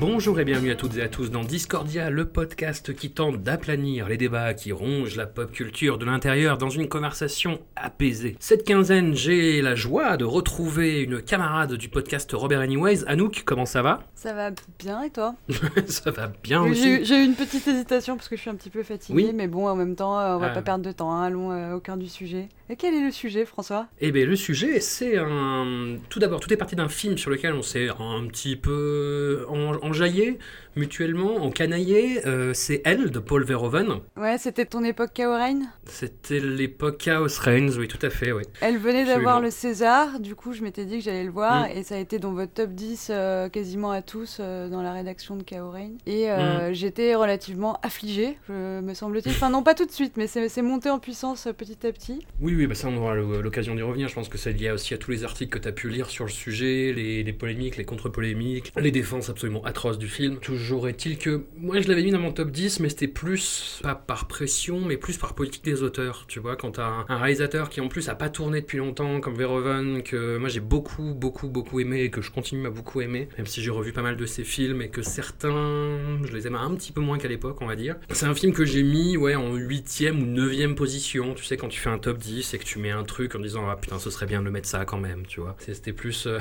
[0.00, 4.08] Bonjour et bienvenue à toutes et à tous dans Discordia, le podcast qui tente d'aplanir
[4.08, 8.34] les débats qui rongent la pop culture de l'intérieur dans une conversation apaisée.
[8.40, 13.04] Cette quinzaine, j'ai la joie de retrouver une camarade du podcast Robert Anyways.
[13.08, 14.00] Anouk, comment ça va?
[14.14, 15.34] Ça va bien et toi?
[15.86, 17.04] Ça va bien J'ai aussi.
[17.04, 19.32] j'ai eu une petite hésitation parce que je suis un petit peu fatiguée, Oui.
[19.34, 20.54] mais bon, en même temps, euh, on va Ah.
[20.54, 22.48] pas perdre de temps, hein, allons euh, au cœur du sujet.
[22.70, 23.86] Et quel est le sujet, François?
[24.00, 25.96] Eh bien, le sujet, c'est un.
[26.08, 29.89] Tout d'abord, tout est parti d'un film sur lequel on s'est un petit peu en-
[29.90, 30.38] enjaillé
[30.76, 32.26] mutuellement, encanaillé.
[32.26, 33.96] Euh, c'est Elle de Paul Verhoeven.
[34.16, 38.44] Ouais, c'était ton époque Kaorain C'était l'époque Chaos Reigns, oui, tout à fait, oui.
[38.60, 41.72] Elle venait d'avoir le César, du coup je m'étais dit que j'allais le voir, Mm.
[41.78, 44.92] et ça a été dans votre top 10 euh, quasiment à tous euh, dans la
[44.92, 45.90] rédaction de Kaorain.
[46.06, 46.74] Et euh, Mm.
[46.74, 49.32] j'étais relativement affligée, me semble-t-il.
[49.32, 52.24] Enfin non, pas tout de suite, mais c'est monté en puissance petit à petit.
[52.40, 54.08] Oui, oui, bah ça, on aura l'occasion d'y revenir.
[54.08, 56.08] Je pense que c'est lié aussi à tous les articles que tu as pu lire
[56.10, 60.38] sur le sujet, les, les polémiques, les contre-polémiques, les défenses absolument atroces du film.
[60.38, 63.94] Toujours est-il que moi, je l'avais mis dans mon top 10, mais c'était plus, pas
[63.94, 66.24] par pression, mais plus par politique des auteurs.
[66.28, 69.20] Tu vois, quand t'as un, un réalisateur qui en plus a pas tourné depuis longtemps,
[69.20, 73.00] comme Verhoeven, que moi j'ai beaucoup, beaucoup, beaucoup aimé et que je continue à beaucoup
[73.00, 76.46] aimer, même si j'ai revu pas mal de ses films et que certains, je les
[76.46, 77.96] aime un petit peu moins qu'à l'époque, on va dire.
[78.10, 81.34] C'est un film que j'ai mis, ouais, en huitième ou neuvième position.
[81.34, 83.40] Tu sais, quand tu fais un top 10 et que tu mets un truc en
[83.40, 85.56] disant, ah putain, ce serait bien de le mettre ça quand même, tu vois.
[85.58, 86.38] C'était plus, euh,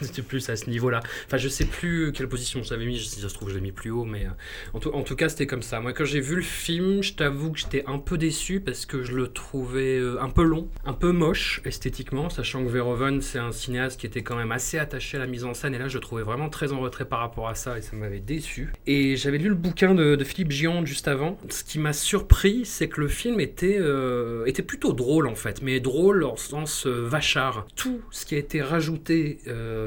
[0.28, 1.00] plus à ce niveau-là.
[1.26, 3.90] Enfin, je sais plus quelle position mis, si ça se trouve, je l'ai mis plus
[3.90, 5.80] haut, mais euh, en, tout, cas, c'était comme ça.
[5.80, 9.02] Moi, quand j'ai vu le film, je t'avoue que j'étais un peu déçu parce que
[9.02, 13.38] je le trouvais euh, un peu long, un peu moche esthétiquement, sachant que Verhoeven, c'est
[13.38, 15.88] un cinéaste qui était quand même assez attaché à la mise en scène, et là,
[15.88, 18.72] je le trouvais vraiment très en retrait par rapport à ça, et ça m'avait déçu.
[18.86, 21.38] Et j'avais lu le bouquin de, Philippe Giand juste avant.
[21.48, 25.62] Ce qui m'a surpris, c'est que le film était, euh, était plutôt drôle en fait,
[25.62, 27.66] mais drôle en sens vachard.
[27.74, 29.38] Tout ce qui a été rajouté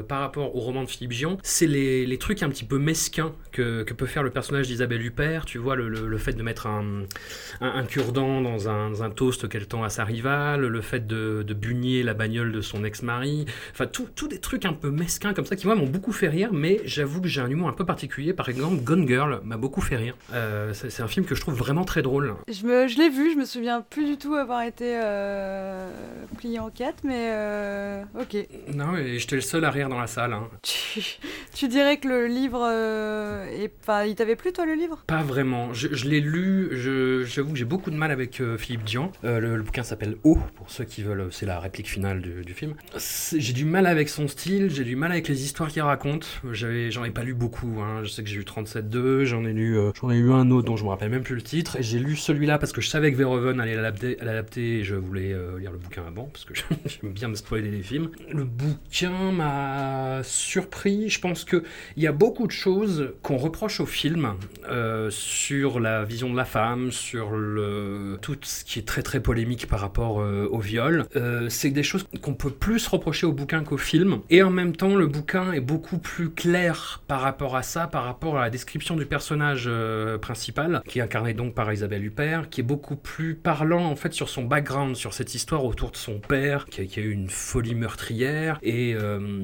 [0.08, 3.32] par rapport au roman de Philippe Giand, c'est les, les trucs un petit peu mesquins
[3.52, 5.44] que, que peut faire le personnage d'Isabelle Huppert.
[5.46, 7.02] Tu vois, le, le- le fait de mettre un,
[7.60, 11.06] un, un cure-dent dans un, dans un toast qu'elle tend à sa rivale, le fait
[11.06, 14.90] de, de bugner la bagnole de son ex-mari, enfin, tout, tout des trucs un peu
[14.90, 17.68] mesquins comme ça qui, moi, m'ont beaucoup fait rire, mais j'avoue que j'ai un humour
[17.68, 18.32] un peu particulier.
[18.34, 20.16] Par exemple, Gone Girl m'a beaucoup fait rire.
[20.32, 22.34] Euh, c'est c'est un film que je trouve vraiment très drôle.
[22.48, 25.88] Je, me, je l'ai vu, je me souviens plus du tout avoir été euh,
[26.38, 28.36] plié en quatre, mais euh, ok.
[28.74, 30.32] Non, et j'étais le seul à rire dans la salle.
[30.34, 30.48] hein.
[30.62, 31.02] Tu,
[31.54, 33.72] tu dirais que le livre euh, est...
[33.82, 35.04] Enfin, il t'avait plu toi le livre?
[35.06, 35.72] Pas vraiment.
[35.72, 39.12] Je, l'ai lu, je- j'avoue que j'ai beaucoup de mal avec euh, Philippe Dian.
[39.24, 42.74] Euh, le, bouquin s'appelle O, pour ceux qui veulent, c'est la réplique finale du, film.
[42.96, 46.40] J'ai du mal avec son style, j'ai du mal avec les histoires qu'il raconte.
[46.52, 48.02] J'avais, J'en ai pas lu beaucoup, hein.
[48.02, 50.76] je sais que j'ai lu 37.2, j'en ai lu j'en ai lu un autre dont
[50.76, 53.10] je me rappelle même plus le titre, et j'ai lu celui-là parce que je savais
[53.12, 56.54] que Verhoeven allait l'adapter, et je voulais lire le bouquin avant, parce que
[56.86, 58.10] j'aime bien me spoiler les films.
[58.30, 61.64] Le bouquin m'a surpris, je pense que
[61.96, 64.34] il y a beaucoup de choses qu'on reproche au film
[64.68, 69.20] euh, sur la vision de la femme, sur le tout ce qui est très très
[69.20, 71.06] polémique par rapport euh, au viol.
[71.16, 74.20] Euh, c'est des choses qu'on peut plus reprocher au bouquin qu'au film.
[74.30, 78.04] Et en même temps, le bouquin est beaucoup plus clair par rapport à ça, par
[78.04, 79.68] rapport à la description du personnage
[80.20, 84.12] principal, qui est incarné donc par Isabelle Huppert, qui est beaucoup plus parlant en fait
[84.12, 87.74] sur son background, sur cette histoire autour de son père, qui a, eu une folie
[87.74, 88.94] meurtrière, et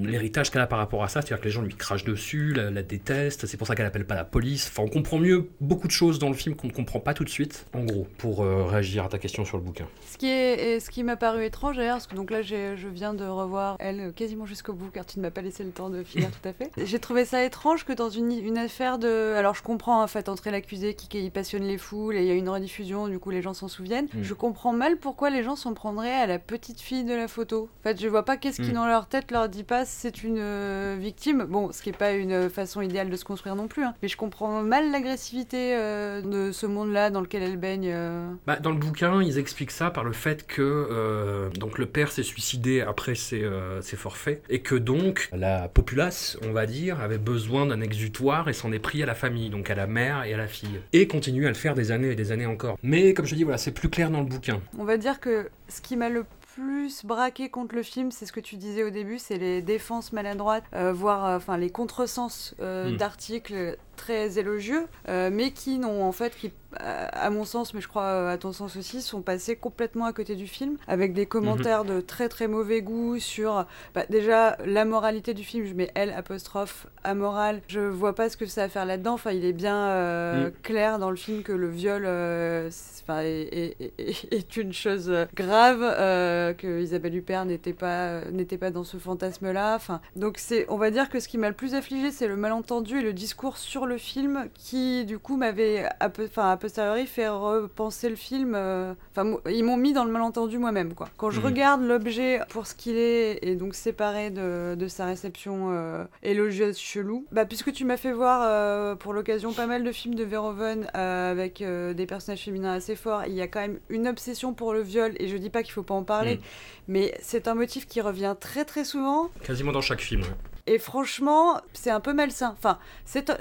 [0.03, 2.71] l'héritage qu'elle a par rapport à ça, c'est-à-dire que les gens lui crachent dessus, la,
[2.71, 4.69] la détestent, c'est pour ça qu'elle appelle pas la police.
[4.69, 7.25] Enfin, on comprend mieux beaucoup de choses dans le film qu'on ne comprend pas tout
[7.25, 9.87] de suite, en gros, pour euh, réagir à ta question sur le bouquin.
[10.11, 12.88] Ce qui, est, et ce qui m'a paru étrange d'ailleurs, parce que donc là je
[12.88, 15.70] viens de revoir elle euh, quasiment jusqu'au bout car tu ne m'as pas laissé le
[15.70, 16.70] temps de finir tout à fait.
[16.82, 19.35] J'ai trouvé ça étrange que dans une, une affaire de...
[19.37, 22.31] Alors je comprends en fait entrer l'accusé qui, qui passionne les foules et il y
[22.31, 24.08] a une rediffusion, du coup les gens s'en souviennent.
[24.14, 24.23] Mm.
[24.23, 27.69] Je comprends mal pourquoi les gens s'en prendraient à la petite fille de la photo.
[27.81, 28.75] En fait je vois pas qu'est-ce qui Mm.
[28.75, 31.44] dans leur tête leur dit pas c'est une euh, victime.
[31.44, 33.85] Bon, ce qui est pas une façon idéal de se construire non plus.
[33.85, 33.95] hein.
[34.03, 37.91] Mais je comprends mal l'agressivité euh, de ce monde-là dans lequel elle baigne.
[37.93, 38.31] euh.
[38.47, 42.13] Bah, dans le bouquin, ils expliquent ça par le fait que euh, donc le père
[42.13, 43.49] s'est suicidé après ses,
[43.81, 48.53] ses forfaits et que donc la populace, on va dire, avait besoin d'un exutoire et
[48.53, 50.81] s'en est pris à la famille, donc à la mère et à la fille.
[50.93, 52.77] Et continue à le faire des années et des années encore.
[52.83, 54.61] Mais comme je dis, voilà, c'est plus clair dans le bouquin.
[54.79, 56.25] On va dire que ce qui m'a le
[56.61, 60.12] plus braqué contre le film, c'est ce que tu disais au début, c'est les défenses
[60.12, 62.97] maladroites, euh, voire euh, enfin les contresens euh, Mm.
[62.97, 68.05] d'articles très élogieux, mais qui n'ont en fait, qui à mon sens, mais je crois
[68.05, 71.84] euh, à ton sens aussi, sont passés complètement à côté du film, avec des commentaires
[71.84, 75.64] de très très mauvais goût sur bah, déjà la moralité du film.
[75.67, 77.61] Je mets L apostrophe amoral.
[77.69, 79.14] Je vois pas ce que ça a à faire là-dedans.
[79.14, 80.52] Enfin, il est bien euh, Mm.
[80.62, 82.70] clair dans le film que le viol euh,
[83.02, 88.84] enfin, est, est- une chose grave, euh, que Isabelle Huppert n'était pas n'était pas dans
[88.84, 89.75] ce fantasme-là.
[89.76, 92.37] Enfin, donc c'est, on va dire que ce qui m'a le plus affligé, c'est le
[92.37, 98.09] malentendu et le discours sur le film qui, du coup, m'avait enfin, posteriori fait repenser
[98.09, 98.55] le film.
[98.55, 101.09] euh, Enfin, ils m'ont mis dans le malentendu moi-même, quoi.
[101.17, 101.47] Quand je Mhm.
[101.47, 106.79] regarde l'objet pour ce qu'il est et donc séparé de, de sa réception euh, élogieuse
[106.79, 110.25] chelou, bah puisque tu m'as fait voir euh, pour l'occasion pas mal de films de
[110.25, 114.06] Verhoeven euh, avec euh, des personnages féminins assez forts, il y a quand même une
[114.06, 116.41] obsession pour le viol et je dis pas qu'il faut pas en parler, Mhm.
[116.89, 120.23] mais c'est un motif qui revient très très souvent Quasiment dans chaque film.
[120.72, 122.55] Et franchement, c'est un peu malsain.
[122.56, 122.78] Enfin,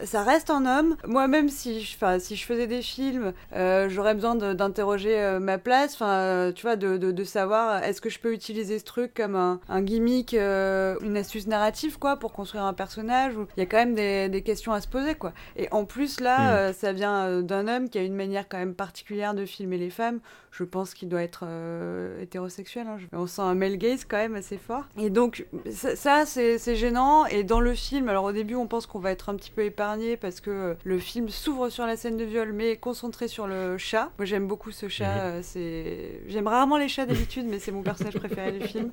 [0.04, 0.96] ça reste un homme.
[1.08, 5.58] Moi-même, si je, enfin, si je faisais des films, euh, j'aurais besoin d'interroger euh, ma
[5.58, 5.94] place.
[5.94, 9.14] Enfin, euh, tu vois, de, de, de savoir est-ce que je peux utiliser ce truc
[9.14, 13.38] comme un, un gimmick, une astuce narrative, quoi, pour construire un personnage.
[13.38, 15.34] Où il y a quand même des, des questions à se poser, quoi.
[15.56, 16.56] Et en plus, là, Mm.
[16.56, 19.90] euh, ça vient d'un homme qui a une manière quand même particulière de filmer les
[19.92, 20.20] femmes.
[20.52, 21.44] Je pense qu'il doit être
[22.22, 22.88] hétérosexuel.
[22.88, 22.98] hein.
[23.14, 24.84] On sent un male gaze quand même assez fort.
[24.98, 26.76] Et donc, ça, ça, c'est c'est
[27.26, 29.64] Et dans le film, alors au début, on pense qu'on va être un petit peu
[29.64, 33.28] épargné parce que euh, le film s'ouvre sur la scène de viol, mais est concentré
[33.28, 34.12] sur le chat.
[34.18, 35.16] Moi, j'aime beaucoup ce chat.
[35.16, 35.22] Mhm.
[35.22, 38.92] euh, c'est J'aime rarement les chats d'habitude, mais c'est mon personnage préféré du film.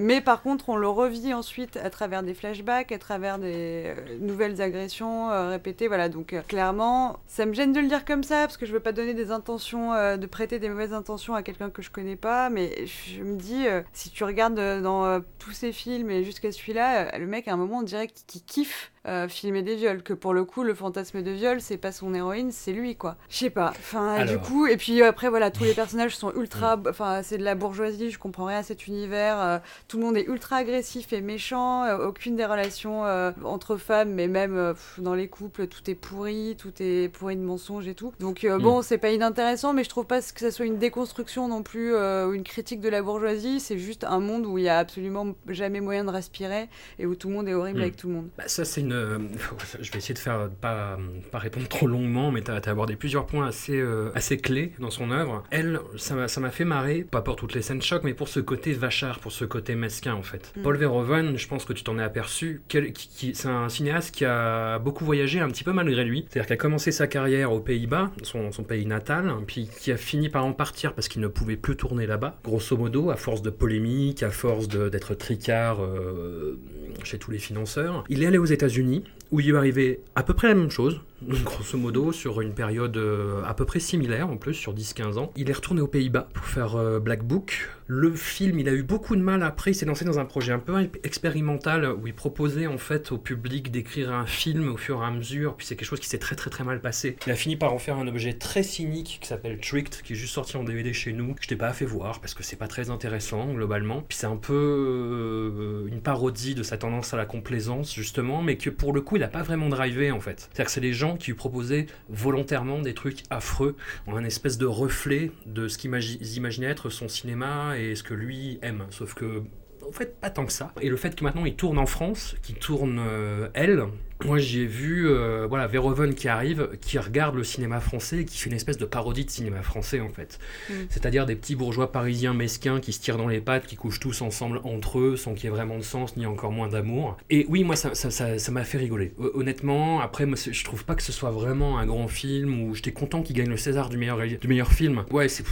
[0.00, 4.18] Mais par contre, on le revit ensuite à travers des flashbacks, à travers des euh,
[4.20, 5.88] nouvelles agressions répétées.
[5.88, 8.80] Voilà, donc clairement, ça me gêne de le dire comme ça parce que je veux
[8.80, 12.50] pas donner des intentions, de prêter des mauvaises intentions à quelqu'un que je connais pas.
[12.50, 17.26] Mais je me dis, si tu regardes dans tous ces films et jusqu'à celui-là, le
[17.26, 18.92] mec à un moment on dirait qu'il qu'il kiffe.
[19.06, 22.12] Euh, filmer des viols, que pour le coup le fantasme de viol c'est pas son
[22.14, 23.16] héroïne, c'est lui quoi.
[23.28, 23.70] Je sais pas.
[23.78, 27.44] Enfin du coup et puis après voilà tous les personnages sont ultra, enfin c'est de
[27.44, 29.40] la bourgeoisie, je comprends rien à cet univers.
[29.40, 29.58] euh,
[29.88, 31.84] tout le monde est ultra agressif et méchant.
[31.84, 35.94] euh, aucune des relations euh, entre femmes, mais même pff, dans les couples, tout est
[35.94, 38.12] pourri, tout est pourri de mensonges et tout.
[38.18, 41.62] Donc bon, c'est pas inintéressant, mais je trouve pas que ça soit une déconstruction non
[41.62, 43.60] plus ou une critique de la bourgeoisie.
[43.60, 46.68] C'est juste un monde où il y a absolument jamais moyen de respirer
[46.98, 47.82] et où tout le monde est horrible Mm.
[47.82, 48.28] avec tout le monde.
[48.38, 48.95] Bah, ça, c'est une.
[48.96, 49.18] Euh,
[49.80, 50.98] Je vais essayer de faire pas,
[51.30, 54.90] pas répondre trop longuement, mais tu as, abordé plusieurs points assez, euh, assez clés dans
[54.90, 55.44] son œuvre.
[55.50, 58.72] Elle, ça m'a fait marrer, pas pour toutes les scènes choc, mais pour ce côté
[58.72, 60.52] vachard, pour ce côté mesquin en fait.
[60.56, 60.62] Mm.
[60.62, 65.04] Paul Verhoeven, je pense que tu t'en es aperçu, c'est un cinéaste qui a beaucoup
[65.04, 66.26] voyagé un petit peu malgré lui.
[66.28, 69.96] C'est-à-dire qu'il a commencé sa carrière aux Pays-Bas, son, son pays natal, puis qui a
[69.96, 72.38] fini par en partir parce qu'il ne pouvait plus tourner là-bas.
[72.44, 76.58] Grosso modo, à force de polémiques, à force d'être tricard euh,
[77.04, 78.04] chez tous les financeurs.
[78.08, 80.70] Il est allé aux États-Unis, États-Unis où il est arrivé à peu près la même
[80.70, 85.18] chose, grosso modo, sur une période euh, à peu près similaire en plus, sur 10-15
[85.18, 85.32] ans.
[85.36, 87.68] Il est retourné aux Pays-Bas pour faire euh, Black Book.
[87.88, 90.52] Le film, il a eu beaucoup de mal après, il s'est lancé dans un projet
[90.52, 95.00] un peu expérimental où il proposait en fait au public d'écrire un film au fur
[95.02, 97.16] et à mesure, puis c'est quelque chose qui s'est très très très mal passé.
[97.26, 100.16] Il a fini par en faire un objet très cynique qui s'appelle Tricked, qui est
[100.16, 102.56] juste sorti en DVD chez nous, que je t'ai pas fait voir parce que c'est
[102.56, 104.02] pas très intéressant globalement.
[104.08, 108.56] Puis c'est un peu euh, une parodie de sa tendance à la complaisance justement, mais
[108.56, 110.40] que pour le coup il a pas vraiment drivé en fait.
[110.40, 114.58] C'est-à-dire que c'est les gens qui lui proposaient volontairement des trucs affreux, en un espèce
[114.58, 118.84] de reflet de ce qu'ils imagi- imaginaient être son cinéma et ce que lui aime.
[118.90, 119.42] Sauf que
[119.86, 120.72] en fait, pas tant que ça.
[120.80, 123.84] Et le fait que maintenant il tourne en France, qu'il tourne euh, elle,
[124.24, 128.38] moi j'ai vu euh, voilà Verhoeven qui arrive, qui regarde le cinéma français et qui
[128.38, 130.38] fait une espèce de parodie de cinéma français en fait.
[130.70, 130.72] Mm.
[130.88, 134.22] C'est-à-dire des petits bourgeois parisiens mesquins qui se tirent dans les pattes, qui couchent tous
[134.22, 137.16] ensemble entre eux sans qu'il y ait vraiment de sens ni encore moins d'amour.
[137.30, 139.12] Et oui, moi ça ça- ça- ça m'a fait rigoler.
[139.18, 142.74] Hon- Honnêtement, après moi, je trouve pas que ce soit vraiment un grand film où
[142.74, 145.04] j'étais content qu'il gagne le César du meilleur, du meilleur film.
[145.10, 145.44] Ouais, c'est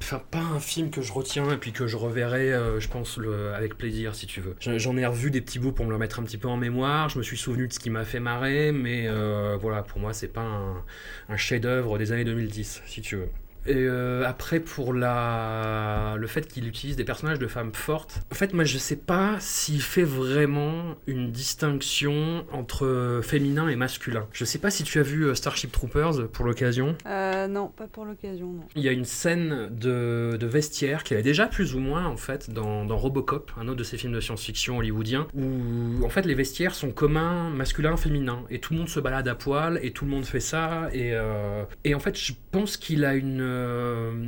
[0.00, 3.18] Enfin, pas un film que je retiens et puis que je reverrai, euh, je pense,
[3.18, 4.56] le, avec plaisir, si tu veux.
[4.58, 7.08] J'en ai revu des petits bouts pour me le mettre un petit peu en mémoire.
[7.08, 10.12] Je me suis souvenu de ce qui m'a fait marrer, mais euh, voilà, pour moi,
[10.12, 10.84] c'est pas un,
[11.28, 13.28] un chef-d'œuvre des années 2010, si tu veux.
[13.66, 16.16] Et euh, après, pour la...
[16.18, 19.36] le fait qu'il utilise des personnages de femmes fortes, en fait, moi, je sais pas
[19.38, 24.26] s'il fait vraiment une distinction entre féminin et masculin.
[24.32, 26.96] Je sais pas si tu as vu euh, Starship Troopers pour l'occasion.
[27.06, 28.64] Euh, non, pas pour l'occasion, non.
[28.74, 32.16] Il y a une scène de, de vestiaire qui avait déjà plus ou moins, en
[32.16, 36.26] fait, dans, dans Robocop, un autre de ces films de science-fiction hollywoodiens, où, en fait,
[36.26, 39.92] les vestiaires sont communs, masculin, féminin, et tout le monde se balade à poil, et
[39.92, 43.40] tout le monde fait ça, et, euh, et en fait, je pense qu'il a une,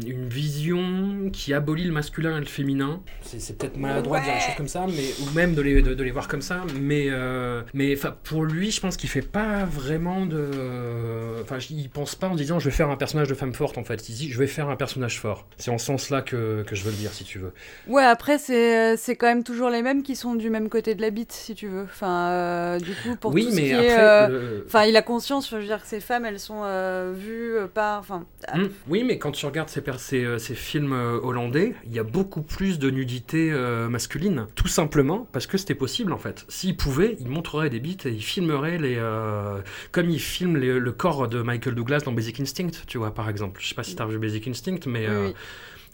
[0.07, 3.03] une vision qui abolit le masculin et le féminin.
[3.23, 5.95] C'est peut-être maladroit de dire des choses comme ça, mais, ou même de les, de,
[5.95, 9.65] de les voir comme ça, mais, euh, mais pour lui, je pense qu'il fait pas
[9.65, 11.41] vraiment de.
[11.43, 13.85] Enfin, il pense pas en disant je vais faire un personnage de femme forte, en
[13.85, 14.09] fait.
[14.09, 15.47] Il dit je vais faire un personnage fort.
[15.59, 17.53] C'est en ce sens-là que, que je veux le dire, si tu veux.
[17.89, 21.03] Ouais, après, c'est c'est quand même toujours les mêmes qui sont du même côté de
[21.03, 21.83] la bite, si tu veux.
[21.85, 23.87] Enfin, euh, du coup, pour oui, tout ce mais qui après.
[23.87, 23.99] est.
[23.99, 27.13] euh, le- Enfin, il a conscience, je veux dire, que ces femmes, elles sont euh,
[27.17, 28.01] vues euh, par.
[28.01, 31.99] Enfin, Hmm, Oui, mais quand tu regardes ces, euh, ces films euh, hollandais, il y
[31.99, 34.47] a beaucoup plus de nudité euh, masculine.
[34.55, 36.45] Tout simplement parce que c'était possible en fait.
[36.49, 38.97] S'ils pouvaient, ils montreraient des bites et ils filmeraient les.
[38.99, 39.61] euh,
[39.93, 43.29] comme ils filment les- le corps de Michael Douglas dans Basic Instinct, tu vois, par
[43.29, 43.61] exemple.
[43.63, 45.07] Je sais pas si t'as vu Basic Instinct, mais.
[45.09, 45.35] oui.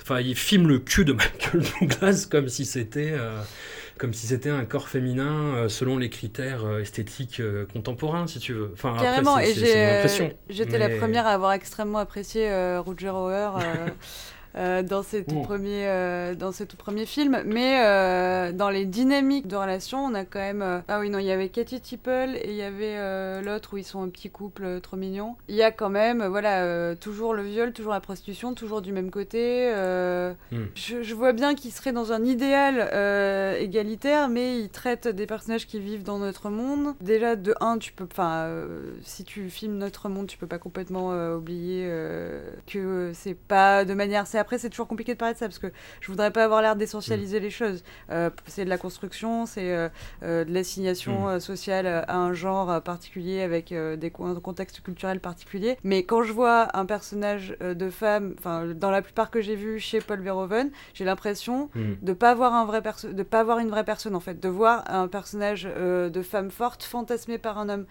[0.02, 3.14] Enfin, ils filment le cul de Michael Douglas comme si c'était.
[4.00, 8.38] Comme si c'était un corps féminin euh, selon les critères euh, esthétiques euh, contemporains, si
[8.38, 8.70] tu veux.
[8.72, 13.50] Enfin, après, Carrément, c'est- et j'ai, j'étais la première à avoir extrêmement apprécié Roger Hauer
[14.56, 15.42] euh, dans, ses tout Mm.
[15.42, 17.42] premiers, euh, dans ses tout premiers films.
[17.46, 20.82] Mais euh, dans les dynamiques de relation, on a quand même.
[20.88, 23.84] Ah oui, non, il y avait Katie Tipple et il y avait l'autre où ils
[23.84, 25.36] sont un petit couple trop mignon.
[25.48, 29.10] Il y a quand même, voilà, toujours le viol, toujours la prostitution, toujours du même
[29.10, 29.70] côté.
[29.74, 30.56] euh, Mm.
[30.74, 32.80] je, je vois bien qu'il serait dans un idéal
[33.60, 36.94] égalitaire, mais il traite des personnages qui vivent dans notre monde.
[37.00, 38.48] Déjà, de un, tu peux, enfin,
[39.02, 41.88] si tu filmes notre monde, tu peux pas complètement oublier
[42.66, 44.26] que c'est pas de manière.
[44.26, 45.68] C'est après, c'est toujours compliqué de parler de ça parce que
[46.00, 47.84] je voudrais pas avoir l'air d'essentialiser les choses.
[48.10, 49.88] Euh, c'est de la construction, c'est euh,
[50.24, 51.40] euh, de l'assignation Mm.
[51.40, 55.76] sociale à un genre particulier avec des co- un contexte culturel particulier.
[55.84, 59.78] Mais quand je vois un personnage de femme, enfin, dans la plupart que j'ai vu
[59.78, 61.94] chez Paul Verhoeven, j'ai l'impression Hmm.
[62.02, 64.82] de pas avoir un vrai de pas avoir une vraie personne en fait de voir
[64.90, 67.86] un personnage de femme forte fantasmé par un homme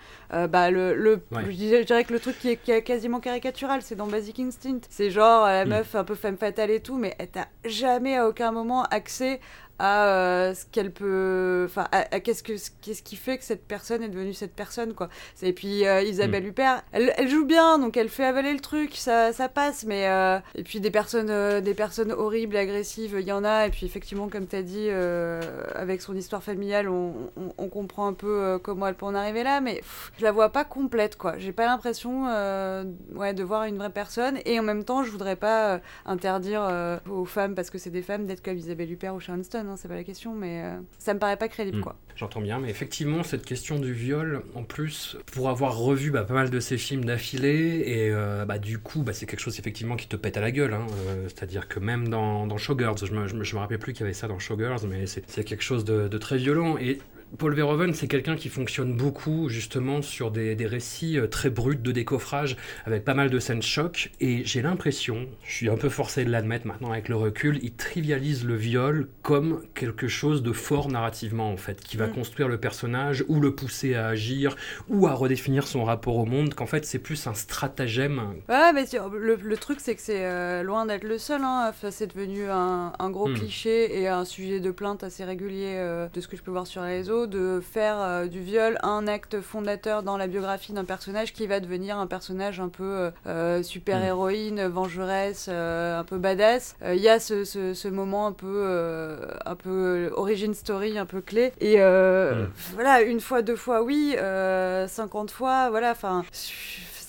[0.49, 1.43] bah le, le Ouais.
[1.45, 4.79] je, dirais, que le truc qui est, qui est quasiment caricatural c'est dans Basic Instinct
[4.89, 5.69] c'est genre la Mm.
[5.69, 9.39] meuf un peu femme fatale et tout mais elle t'a jamais à aucun moment accès
[9.79, 13.65] à euh, ce qu'elle peut enfin à, à qu'est-ce que qu'est-ce qui fait que cette
[13.65, 15.09] personne est devenue cette personne quoi.
[15.41, 18.95] Et puis euh, Isabelle Huppert elle, elle joue bien donc elle fait avaler le truc
[18.95, 23.15] ça, ça passe mais euh, et puis des personnes euh, des personnes horribles et agressives
[23.19, 25.41] il y en a et puis effectivement comme tu as dit euh,
[25.75, 29.15] avec son histoire familiale on, on- on comprend un peu euh, comment elle peut en
[29.15, 31.38] arriver là mais pff, je la vois pas complète quoi.
[31.38, 32.83] J'ai pas l'impression euh,
[33.15, 36.65] ouais de voir une vraie personne et en même temps je voudrais pas euh, interdire
[36.69, 39.68] euh, aux femmes parce que c'est des femmes d'être comme Isabelle Huppert ou Sharon Stone
[39.69, 41.81] hein, c'est pas la question mais euh, ça me paraît pas crédible Mm.
[41.81, 46.23] quoi J'entends bien, mais effectivement, cette question du viol, en plus, pour avoir revu bah,
[46.25, 49.57] pas mal de ces films d'affilée, et euh, bah, du coup, bah, c'est quelque chose
[49.57, 50.73] effectivement qui te pète à la gueule.
[50.73, 53.77] hein, euh, C'est-à-dire que même dans, dans Showgirls, je me, je, me, je me rappelais
[53.77, 56.35] plus qu'il y avait ça dans Showgirls, mais c'est c'est quelque chose de, de très
[56.38, 56.77] violent.
[56.77, 56.99] Et
[57.38, 61.75] Paul Verhoeven, c'est quelqu'un qui fonctionne beaucoup justement sur des, des récits euh, très bruts
[61.77, 65.89] de décoffrage, avec pas mal de scènes choc, et j'ai l'impression, je suis un peu
[65.89, 70.51] forcé de l'admettre maintenant avec le recul, il trivialise le viol comme quelque chose de
[70.51, 72.13] fort narrativement en fait, qui va Mm.
[72.13, 74.55] construire le personnage, ou le pousser à agir,
[74.89, 78.21] ou à redéfinir son rapport au monde, qu'en fait c'est plus un stratagème.
[78.50, 78.86] Ouais, mais
[79.17, 81.41] le, le truc, c'est que c'est euh, loin d'être le seul.
[81.43, 81.67] Hein.
[81.69, 83.36] Enfin, c'est devenu un, un gros Hmm.
[83.36, 86.65] cliché et un sujet de plainte assez régulier euh, de ce que je peux voir
[86.65, 90.85] sur les réseaux, de faire euh, du viol un acte fondateur dans la biographie d'un
[90.85, 96.17] personnage qui va devenir un personnage un peu euh, euh, super-héroïne, vengeresse, euh, un peu
[96.17, 96.75] badass.
[96.85, 101.21] Il y a ce, ce, ce moment un peu, un peu origin story, un peu
[101.21, 101.51] clé.
[101.59, 102.47] Et Hmm.
[102.73, 106.23] voilà, une fois, deux fois, oui, euh, 50 fois, voilà, enfin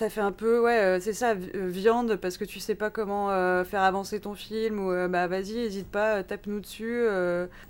[0.00, 2.88] ça fait un peu ouais euh, c'est ça euh, viande parce que tu sais pas
[2.90, 7.04] comment euh, faire avancer ton film ou bah vas-y hésite pas tape-nous dessus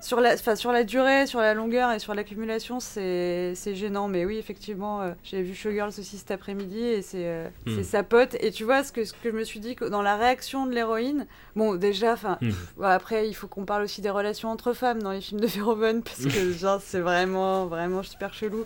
[0.01, 4.39] sur la sur la durée sur la longueur et sur l'accumulation c'est gênant mais oui
[4.39, 7.77] effectivement j'ai vu Showgirls aussi cet après-midi et c'est euh, Mm.
[7.77, 10.03] c'est sa pote et tu vois ce que ce que je me suis dit dans
[10.03, 12.51] la réaction de l'héroïne bon déjà enfin Mm.
[12.79, 15.47] Ouais, après, il faut qu'on parle aussi des relations entre femmes dans les films de
[15.47, 18.65] Verhoeven, parce que genre, c'est vraiment, vraiment super chelou.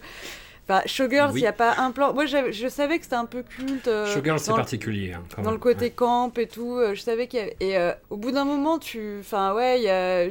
[0.69, 1.41] Enfin, Showgirls, il Oui.
[1.43, 2.15] n'y a pas un plan.
[2.15, 3.87] Moi, je savais que c'était un peu culte.
[3.89, 5.13] euh, Showgirls c'est dans le- particulier.
[5.13, 5.53] hein, dans même.
[5.53, 5.91] le côté Ouais.
[5.91, 7.57] camp et tout, euh, je savais qu'il y avait...
[7.61, 9.19] Et euh, au bout d'un moment, tu...
[9.21, 10.27] Enfin, ouais, y a...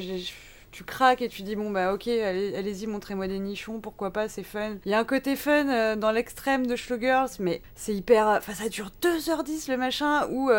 [0.71, 4.27] tu craques et tu dis bon bah ok, allez- allez-y, montrez-moi des nichons, pourquoi pas,
[4.27, 4.77] c'est fun.
[4.85, 8.25] Il y a un côté fun euh, dans l'extrême de Showgirls, mais c'est hyper.
[8.25, 10.49] Enfin, ça dure 2h10 le machin où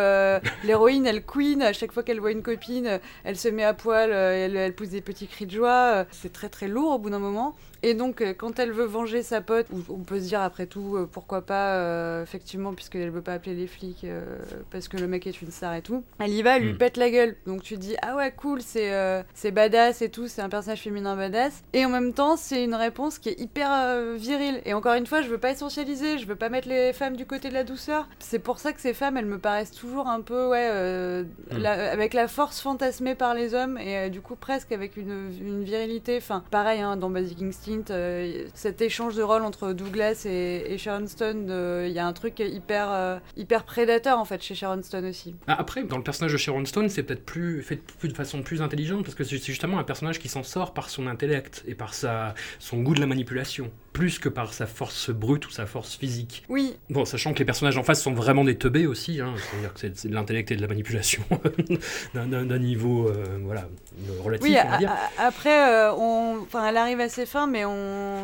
[0.63, 4.11] l'héroïne elle queen, à chaque fois qu'elle voit une copine, elle se met à poil,
[4.11, 6.05] elle, elle pousse des petits cris de joie.
[6.11, 7.55] C'est très très lourd au bout d'un moment.
[7.87, 10.95] Et donc, euh, quand elle veut venger sa pote, on peut se dire après tout,
[10.97, 14.23] euh, pourquoi pas, euh, effectivement, puisqu'elle veut pas appeler les flics euh,
[14.71, 16.77] parce que le mec est une star et tout, elle y va, elle lui Mm.
[16.77, 17.35] pète la gueule.
[17.45, 20.81] Donc tu dis, ah ouais, cool, c'est euh, c'est badass et tout, c'est un personnage
[20.81, 21.61] féminin badass.
[21.73, 23.69] Et en même temps, c'est une réponse qui est hyper
[24.15, 24.61] virile.
[24.65, 27.27] Et encore une fois, je veux pas essentialiser, je veux pas mettre les femmes du
[27.27, 28.09] côté de la douceur.
[28.17, 31.57] C'est pour ça que ces femmes, elles me paraissent toujours un peu, ouais, euh, Mm.
[31.59, 35.63] la- avec la force fantasmée par les hommes et du coup presque avec une, une
[35.63, 36.17] virilité.
[36.17, 41.07] Enfin, pareil, hein, dans Basic Instinct, euh, cet échange de rôle entre Douglas et, Sharon
[41.07, 44.81] Stone, euh, il y a un truc hyper, euh, hyper prédateur en fait chez Sharon
[44.83, 45.35] Stone aussi.
[45.47, 48.61] Ah, Après, dans le personnage de Sharon Stone, c'est peut-être plus fait de façon plus
[48.61, 51.93] intelligente parce que c'est justement un personnage qui s'en sort par son intellect et par
[51.93, 55.95] sa, son goût de la manipulation, plus que par sa force brute ou sa force
[55.95, 56.43] physique.
[56.49, 59.73] Oui, Bon, sachant que les personnages en face sont vraiment des teubés aussi, hein, c'est-à-dire
[59.73, 61.23] que c'est de l'intellect et de la manipulation
[62.13, 63.67] d'un- niveau euh, voilà,
[64.23, 64.91] relatif, Oui, on va a- dire.
[65.17, 66.39] après, euh, on...
[66.41, 68.17] enfin, elle arrive à ses fins, mais on.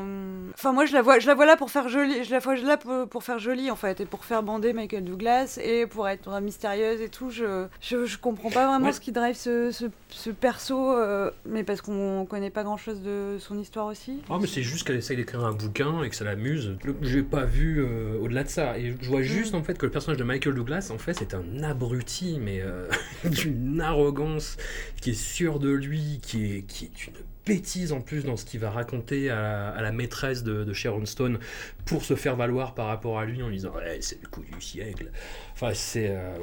[0.54, 2.24] Enfin, moi, je la vois, je la vois là pour faire jolie.
[2.24, 5.06] Je la vois là pour, pour faire jolie, en fait, et pour faire bander Michael
[5.06, 7.30] Douglas et pour être mystérieuse et tout.
[7.30, 8.94] Je, je, je comprends pas vraiment Ouais.
[8.94, 13.02] ce qui drive ce, ce, ce perso, euh, mais parce qu'on connaît pas grand chose
[13.02, 14.20] de son histoire aussi.
[14.30, 16.78] Oh, mais c'est juste qu'elle essaye d'écrire un bouquin et que ça l'amuse.
[17.02, 18.78] J'ai pas vu euh, au-delà de ça.
[18.78, 21.34] Et je vois juste en fait que le personnage de Michael Douglas, en fait, c'est
[21.34, 22.88] un abruti, mais euh,
[23.26, 24.58] d'une arrogance,
[25.02, 27.14] qui est sûr de lui, qui est, qui est une
[27.44, 30.74] bêtise en plus dans ce qu'il va raconter à la, à la maîtresse de, de
[30.74, 31.40] Sharon Stone
[31.86, 34.62] pour se faire valoir par rapport à lui en disant ouais, c'est le coup du
[34.62, 35.10] siècle.
[35.54, 36.10] Enfin, c'est.
[36.10, 36.36] euh,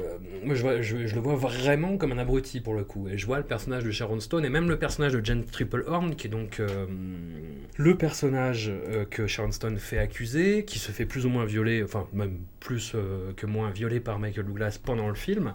[0.43, 3.07] moi, je, vois- je, je le vois vraiment comme un abruti pour le coup.
[3.07, 6.15] Et je vois le personnage de Sharon Stone et même le personnage de Jen Triplehorn,
[6.15, 6.85] qui est donc euh,
[7.77, 11.83] le personnage euh, que Sharon Stone fait accuser, qui se fait plus ou moins violer,
[11.83, 15.53] enfin, même plus euh, que moins violé par Michael Douglas pendant le film,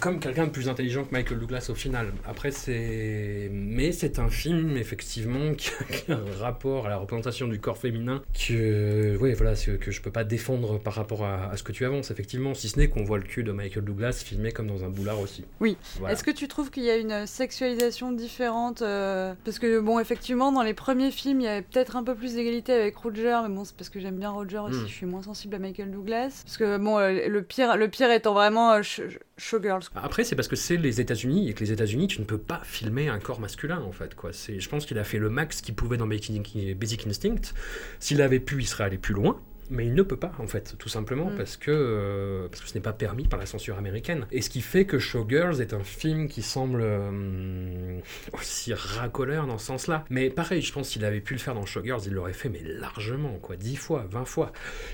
[0.00, 2.12] comme quelqu'un de plus intelligent que Michael Douglas au final.
[2.26, 3.48] Après, c'est.
[3.52, 5.70] Mais c'est un film, effectivement, qui
[6.08, 9.16] a, un rapport à la représentation du corps féminin que.
[9.20, 12.10] Oui, voilà, que je peux pas défendre par rapport à, à ce que tu avances,
[12.10, 14.88] effectivement, si ce n'est qu'on voit le cul de Michael Douglas filmé comme dans un
[14.88, 15.44] boulard aussi.
[15.60, 15.76] Oui.
[15.98, 16.12] Voilà.
[16.12, 20.52] Est-ce que tu trouves qu'il y a une sexualisation différente euh, Parce que, bon, effectivement,
[20.52, 23.54] dans les premiers films, il y avait peut-être un peu plus d'égalité avec Roger, mais
[23.54, 24.86] bon, c'est parce que j'aime bien Roger aussi, Mm.
[24.86, 26.35] je suis moins sensible à Michael Douglas.
[26.44, 29.82] Parce que, bon, euh, le pire, le pire étant vraiment euh, Sh- Showgirls.
[29.94, 32.60] Après, c'est parce que c'est les États-Unis et que les États-Unis, tu ne peux pas
[32.64, 34.14] filmer un corps masculin en fait.
[34.14, 34.30] Quoi.
[34.32, 37.52] Je pense qu'il a fait le max qu'il pouvait dans Basic Instinct.
[38.00, 39.40] S'il avait pu, il serait allé plus loin.
[39.70, 41.36] Mais il ne peut pas, en fait, tout simplement, Mm.
[41.36, 44.26] parce, que, euh, parce que ce n'est pas permis par la censure américaine.
[44.30, 47.98] Et ce qui fait que Showgirls est un film qui semble euh,
[48.32, 50.04] aussi racoleur dans ce sens-là.
[50.10, 52.62] Mais pareil, je pense qu'il avait pu le faire dans Showgirls, il l'aurait fait, mais
[52.62, 54.52] largement, quoi, 10 fois, 20 fois.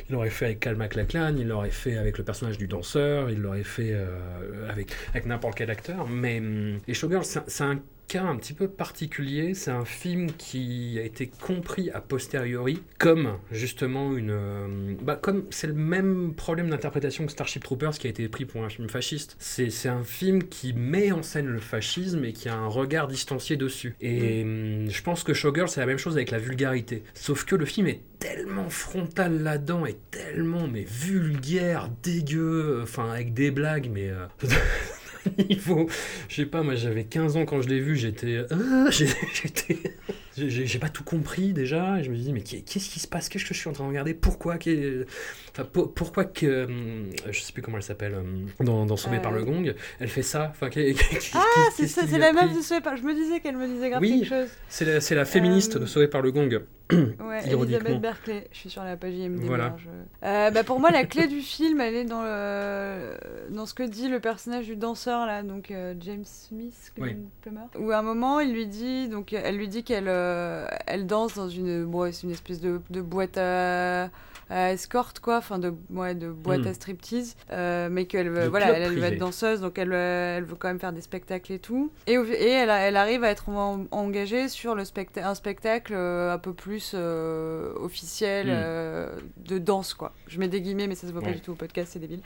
[0.08, 3.40] Il l'aurait fait avec Cal MacLachlan, il l'aurait fait avec le personnage du danseur, il
[3.40, 6.08] l'aurait fait euh, avec, avec n'importe quel acteur.
[6.08, 7.80] Mais hum, et Showgirls, c'est un
[8.12, 9.54] cas un petit peu particulier.
[9.54, 14.30] C'est un film qui a été compris a posteriori comme justement une.
[14.30, 18.44] euh, bah, comme c'est le même problème d'interprétation que Starship Troopers qui a été pris
[18.44, 19.36] pour un film fasciste.
[19.38, 23.08] C'est c'est un film qui met en scène le fascisme et qui a un regard
[23.08, 23.94] distancié dessus.
[24.02, 27.04] Et hum, je pense que Showgirl, c'est la même chose avec la vulgarité.
[27.14, 33.32] Sauf que le film est tellement frontal là-dedans et tellement mais vulgaire, dégueu, enfin avec
[33.32, 34.10] des blagues, mais.
[34.10, 34.26] euh,
[35.48, 35.88] niveau.
[36.28, 38.44] Je sais pas, moi j'avais 15 ans quand je l'ai vu, j'étais.
[38.90, 39.06] j'ai-
[39.42, 39.78] j'étais.
[40.36, 43.28] J'ai- pas tout compris déjà, et je me dis, mais qu'est- qu'est-ce qui se passe?
[43.28, 44.14] Qu'est-ce que je suis en train de regarder?
[44.14, 45.04] Pourquoi qu'est-
[45.52, 46.64] Enfin, pour- pourquoi que.
[46.64, 49.20] hum, Je sais plus comment elle s'appelle, hum, dans, dans Sauvé Euh.
[49.20, 50.48] par le Gong, elle fait ça?
[50.50, 50.68] Enfin,
[51.34, 52.96] Ah, c'est a la meuf de Sauvé par...
[52.96, 54.20] Je me disais qu'elle me disait grave Oui.
[54.20, 54.48] quelque chose.
[54.68, 55.80] C'est la, féministe Euh.
[55.80, 56.62] de Sauvé par le Gong.
[56.92, 57.40] Ouais.
[57.46, 58.46] Elisabeth Berkeley.
[58.52, 59.44] Je suis sur la page IMDb.
[59.46, 59.76] Voilà.
[59.78, 59.88] je-
[60.26, 63.16] Euh, bah pour moi, la clé du film, elle est dans, le...
[63.50, 67.16] dans ce que dit le personnage du danseur, là, donc euh, James Smith, Oui.
[67.42, 67.60] Plummer.
[67.78, 70.21] Où à un moment, il lui dit, donc, elle lui dit qu'elle euh,
[70.86, 74.08] elle danse dans une, bon, une espèce de, boîte à
[74.72, 76.68] escorte, quoi, enfin, de, ouais, de boîte Hmm.
[76.68, 80.44] à striptease, euh, mais qu'elle voilà, elle, elle veut être danseuse, donc elle, euh, elle
[80.44, 81.90] veut quand même faire des spectacles et tout.
[82.06, 84.82] Et, elle, elle arrive à être en- engagée sur le
[85.16, 88.50] un spectacle euh, un peu plus euh, officiel Mm.
[88.52, 90.12] euh, de danse, quoi.
[90.26, 92.20] Je mets des guillemets, mais ça se voit pas du tout au podcast, c'est débile.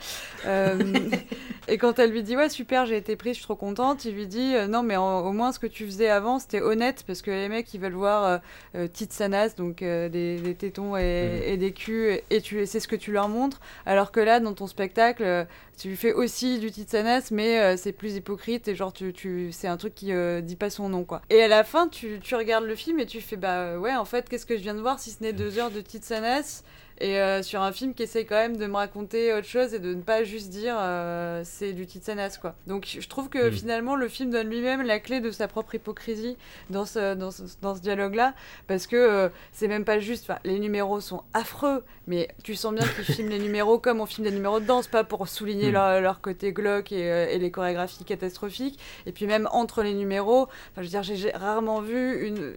[0.47, 0.77] Euh,
[1.69, 4.15] et quand elle lui dit ouais super, j'ai été prise, je suis trop contente, il
[4.15, 7.05] lui dit euh, non mais en- au moins ce que tu faisais avant c'était honnête
[7.07, 8.39] parce que les mecs ils veulent voir euh,
[8.75, 8.89] euh,
[9.57, 11.43] donc euh, des, des tétons et, Mm.
[11.49, 13.61] et des culs et, tu c'est ce que tu leur montres.
[13.85, 15.44] Alors que là, dans ton spectacle, euh,
[15.79, 19.68] tu fais aussi du Titsanas, mais euh, c'est plus hypocrite et genre tu, tu c'est
[19.68, 21.22] un truc qui euh, dit pas son nom quoi.
[21.31, 24.05] Et à la fin, tu, tu regardes le film et tu fais bah ouais, en
[24.05, 26.62] fait, qu'est-ce que je viens de voir si ce n'est deux heures de Titsanas
[26.98, 29.78] et euh, sur un film qui essaye quand même de me raconter autre chose et
[29.78, 32.54] de ne pas juste dire euh, c'est du Titsanas quoi.
[32.66, 33.52] Donc je trouve que Mm.
[33.52, 36.37] finalement le film donne lui-même la clé de sa propre hypocrisie
[36.70, 38.35] dans ce, dans ce, dans ce dialogue-là
[38.66, 42.87] parce que euh, c'est même pas juste, les numéros sont affreux mais tu sens bien
[42.87, 45.72] qu'ils filment les numéros comme on filme des numéros de danse, pas pour souligner Mm.
[45.72, 47.00] leur, leur côté glauque et,
[47.35, 51.30] et les chorégraphies catastrophiques et puis même entre les numéros, enfin je veux dire j'ai
[51.32, 52.54] rarement vu une,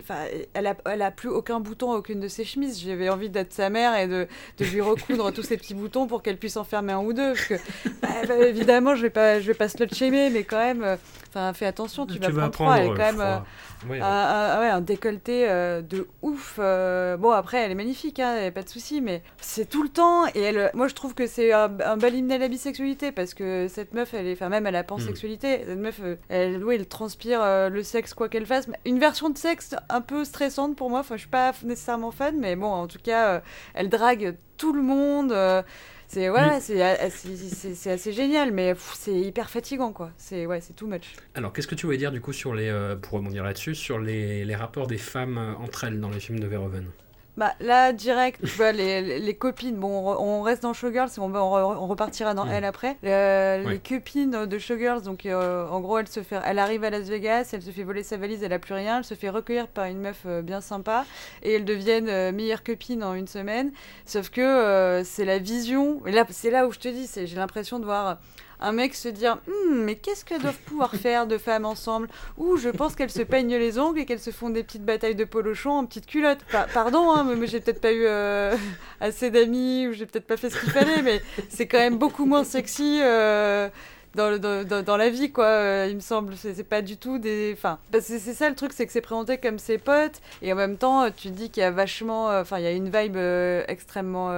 [0.00, 0.24] enfin
[0.54, 3.68] elle a, elle a plus aucun bouton aucune de ses chemises, j'avais envie d'être sa
[3.70, 4.26] mère et de,
[4.58, 7.32] de lui recoudre tous ces petits boutons pour qu'elle puisse en fermer un ou deux.
[7.32, 7.54] Parce que,
[8.02, 10.96] bah, bah, évidemment, je vais pas, je vais pas slut shamer, mais quand même, euh,
[11.28, 12.74] enfin, fais attention, tu, vas prendre froid.
[12.76, 13.38] Elle est quand même euh,
[14.00, 16.56] un, un- ouais, un décolleté euh, de ouf.
[16.58, 20.26] euh, bon, après, elle est magnifique, hein, pas de souci, mais c'est tout le temps.
[20.34, 23.34] Et elle, moi, je trouve que c'est un, un bel hymne à la bisexualité parce
[23.34, 25.64] que cette meuf, elle est, enfin, même elle a pansexualité.
[25.66, 27.40] Cette meuf, elle, oui, elle transpire
[27.70, 28.68] le sexe quoi qu'elle fasse.
[28.84, 31.00] Une version de sexe un peu stressante pour moi.
[31.00, 33.42] Enfin, je suis pas nécessairement fan, mais bon, en tout cas,
[33.74, 35.32] elle drague tout le monde.
[35.32, 35.62] euh,
[36.08, 40.10] c'est ouais, c'est euh, assez génial, mais c'est hyper fatigant quoi.
[40.18, 41.14] C'est ouais, c'est too much.
[41.34, 43.98] Alors, qu'est-ce que tu voulais dire du coup sur les, euh, pour rebondir là-dessus, sur
[43.98, 46.86] les, les rapports des femmes entre elles dans les films de Verhoeven?
[47.38, 51.08] Bah là, direct, tu vois, les, les- copines, bon, on, re- on reste dans Showgirls,
[51.16, 52.50] on, on, on repartira dans Mm.
[52.52, 52.96] elle après.
[53.04, 53.70] Euh.
[53.70, 57.04] Les copines de Showgirls, donc euh, en gros, elle, se fait, elle arrive à Las
[57.08, 59.66] Vegas, elle se fait voler sa valise, elle a plus rien, elle se fait recueillir
[59.68, 61.06] par une meuf euh, bien sympa,
[61.42, 63.72] et elles deviennent meilleures copines en une semaine.
[64.04, 67.36] Sauf que c'est la vision, et là, c'est là où je te dis, c'est- j'ai
[67.36, 68.18] l'impression de voir
[68.62, 72.08] un mec se dire Hmm, mais qu'est-ce qu'elles doivent pouvoir faire de femmes ensemble?
[72.38, 75.14] Ou je pense qu'elles se peignent les ongles et qu'elles se font des petites batailles
[75.14, 76.44] de polochon en petites culottes.
[76.50, 78.56] Pa- pardon, hein, mais j'ai peut-être pas eu euh,
[79.00, 82.24] assez d'amis ou j'ai peut-être pas fait ce qu'il fallait, mais c'est quand même beaucoup
[82.24, 83.00] moins sexy.
[83.02, 83.68] euh,
[84.14, 86.34] dans, dans, dans- la vie, quoi, euh, il me semble.
[86.36, 87.54] C'est pas du tout des.
[87.56, 90.76] Enfin, c'est ça le truc, c'est que c'est présenté comme ses potes, et en même
[90.76, 92.26] temps, tu te dis qu'il y a vachement.
[92.28, 93.16] Enfin, il y a une vibe
[93.68, 94.30] extrêmement.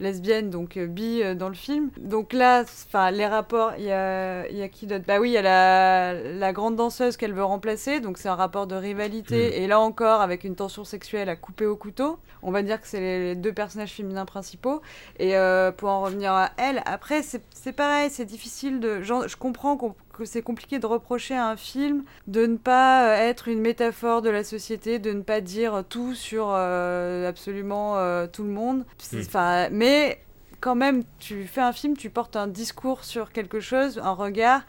[0.00, 1.90] Lesbienne, donc euh, bi euh, dans le film.
[1.98, 5.04] Donc là, enfin les rapports, il y a, y a qui d'autre?
[5.06, 8.34] Bah oui, il y a la, la grande danseuse qu'elle veut remplacer, donc c'est un
[8.34, 12.18] rapport de rivalité, et là encore avec une tension sexuelle à couper au couteau.
[12.42, 14.82] On va dire que c'est les, les deux personnages féminins principaux.
[15.18, 19.02] Et euh, pour en revenir à elle, après c'est pareil, c'est difficile de...
[19.02, 23.16] genre, je comprends qu'on- c'est compliqué de reprocher à un film de ne pas euh,
[23.28, 28.26] être une métaphore de la société, de ne pas dire tout sur euh, absolument euh,
[28.26, 28.84] tout le monde.
[29.12, 29.18] Mm.
[29.20, 30.20] Enfin, mais
[30.60, 34.62] quand même, tu fais un film, tu portes un discours sur quelque chose, un regard.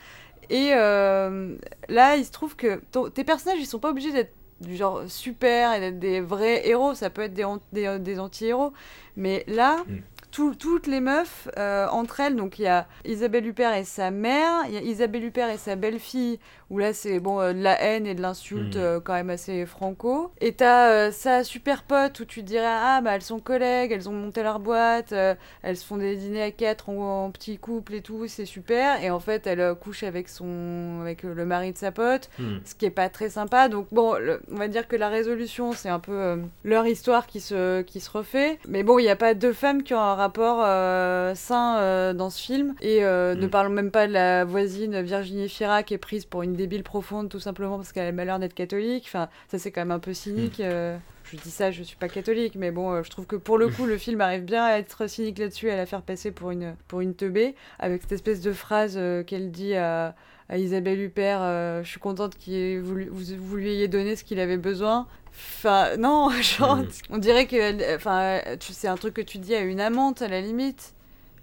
[0.49, 1.55] Et euh,
[1.89, 5.01] là, il se trouve que ton- tes personnages, ils sont pas obligés d'être du genre
[5.07, 6.93] super et d'être des vrais héros.
[6.93, 8.73] Ça peut être des, an- des, des anti-héros.
[9.17, 9.97] Mais là, Mm.
[10.35, 14.11] Tout- toutes les meufs, euh, entre elles, donc il y a Isabelle Huppert et sa
[14.11, 17.61] mère, il y a Isabelle Huppert et sa belle-fille, où là c'est bon, euh, de
[17.61, 18.79] la haine et de l'insulte Mm.
[18.79, 20.31] euh, quand même assez franco.
[20.41, 24.09] Et t'as sa super pote où tu te dirais, ah bah elles sont collègues, elles
[24.09, 27.93] ont monté leur boîte, elles se font des dîners à quatre en, en petit couple
[27.93, 29.01] et tout, c'est super.
[29.03, 32.57] Et en fait, elle couche avec, son, avec le mari de sa pote Hmm.
[32.65, 33.69] ce qui est pas très sympa.
[33.69, 37.39] Donc bon, le- on va dire que la résolution, c'est un peu leur histoire qui
[37.39, 38.59] se, qui se refait.
[38.67, 42.13] Mais bon, il n'y a pas deux femmes qui ont un rapport euh, sain euh,
[42.13, 42.73] dans ce film.
[42.81, 43.49] Et euh, ne Mm.
[43.49, 47.29] parlons même pas de la voisine Virginie Fira qui est prise pour une débile profonde
[47.29, 49.03] tout simplement parce qu'elle a le malheur d'être catholique.
[49.07, 50.59] Enfin, ça c'est quand même un peu cynique.
[50.59, 50.97] euh.
[51.31, 53.85] Je dis ça, je suis pas catholique, mais bon, je trouve que pour le coup,
[53.87, 57.01] le film arrive bien à être cynique là-dessus, à la faire passer pour une, pour
[57.01, 60.13] une teubée, avec cette espèce de phrase euh, qu'elle dit à, à
[60.53, 64.57] Isabelle Huppert, euh, je suis contente voulu- vous, vous lui ayez donné ce qu'il avait
[64.57, 65.07] besoin.
[65.31, 66.87] Enfin, non, genre, Mm.
[67.09, 70.39] on dirait que enfin, c'est un truc que tu dis à une amante à la
[70.41, 70.93] limite,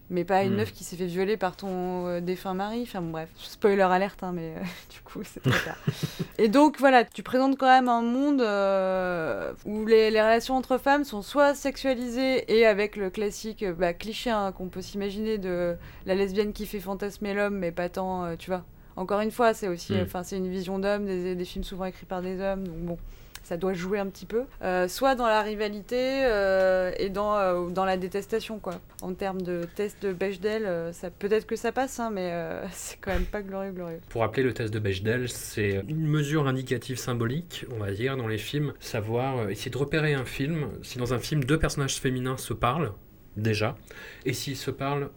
[0.09, 0.57] mais pas à une Mm.
[0.59, 2.83] meuf qui s'est fait violer par ton euh, défunt mari.
[2.85, 4.61] Enfin, bon, bref, spoiler alerte, hein, mais euh,
[4.95, 5.77] du coup, c'est trop tard.
[6.39, 10.79] Et donc, voilà, tu présentes quand même un monde euh, où les, les relations entre
[10.79, 15.77] femmes sont soit sexualisées et avec le classique bah, cliché hein, qu'on peut s'imaginer de
[16.07, 18.65] la lesbienne qui fait fantasmer l'homme, mais pas tant, tu vois.
[18.97, 20.03] Encore une fois, c'est aussi, Mm.
[20.03, 22.99] enfin, c'est une vision d'homme, des, des films souvent écrits par des hommes, donc bon,
[23.43, 24.45] ça doit jouer un petit peu.
[24.63, 28.75] Euh, soit dans la rivalité euh, et dans, euh, dans la détestation, quoi.
[29.03, 32.33] En termes de test de Bechdel, ça peut-être que ça passe, hein, mais
[32.73, 34.01] c'est quand même pas glorieux, glorieux.
[34.11, 38.29] Pour rappeler le test de Bechdel, c'est une mesure indicative symbolique, on va dire, dans
[38.29, 42.37] les films, savoir essayer de repérer un film, si dans un film deux personnages féminins
[42.37, 42.93] se parlent,
[43.37, 43.77] déjà,
[44.25, 45.11] et s'ils se parlent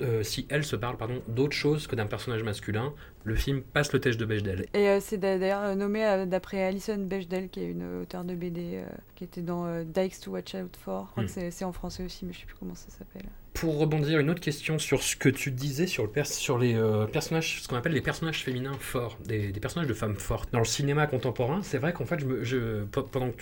[0.00, 3.92] euh, si elle se parle pardon, d'autre chose que d'un personnage masculin, le film passe
[3.92, 4.66] le test de Bechdel.
[4.74, 8.24] Et euh, c'est d'a- d'ailleurs euh, nommé euh, d'après Alison Bechdel, qui est une auteure
[8.24, 11.06] de BD euh, qui était dans Dykes to Watch Out For.
[11.06, 11.26] Je crois Hmm.
[11.26, 13.26] que c'est- c'est en français aussi, mais je sais plus comment ça s'appelle.
[13.54, 16.08] Pour rebondir, une autre question sur ce que tu disais sur,
[16.58, 20.50] les euh, personnages, ce qu'on appelle les personnages féminins forts, des, personnages de femmes fortes.
[20.52, 22.18] Dans le cinéma contemporain, c'est vrai qu'en fait,
[23.12, 23.36] pendant que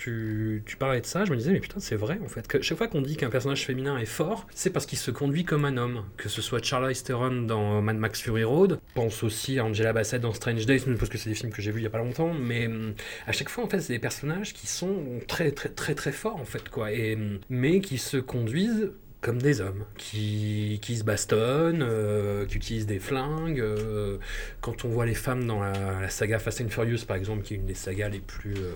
[0.65, 2.77] tu, parlais de ça, je me disais, mais putain, c'est vrai en fait, que chaque
[2.77, 5.77] fois qu'on dit qu'un personnage féminin est fort, c'est parce qu'il se conduit comme un
[5.77, 6.03] homme.
[6.17, 10.21] Que ce soit Charlize Theron dans Mad Max Fury Road, pense aussi à Angela Bassett
[10.21, 11.97] dans Strange Days, parce que c'est des films que j'ai vus il y a pas
[11.97, 12.93] longtemps, mais hum,
[13.27, 16.35] à chaque fois, en fait, c'est des personnages qui sont très, très, très, très forts,
[16.35, 18.91] en fait, quoi, hum, mais qui se conduisent
[19.21, 23.59] comme des hommes, qui, qui se bastonnent, euh, qui utilisent des flingues.
[23.59, 24.17] euh,
[24.61, 27.57] quand on voit les femmes dans la, saga Fast and Furious, par exemple, qui est
[27.57, 28.73] une des sagas les plus euh,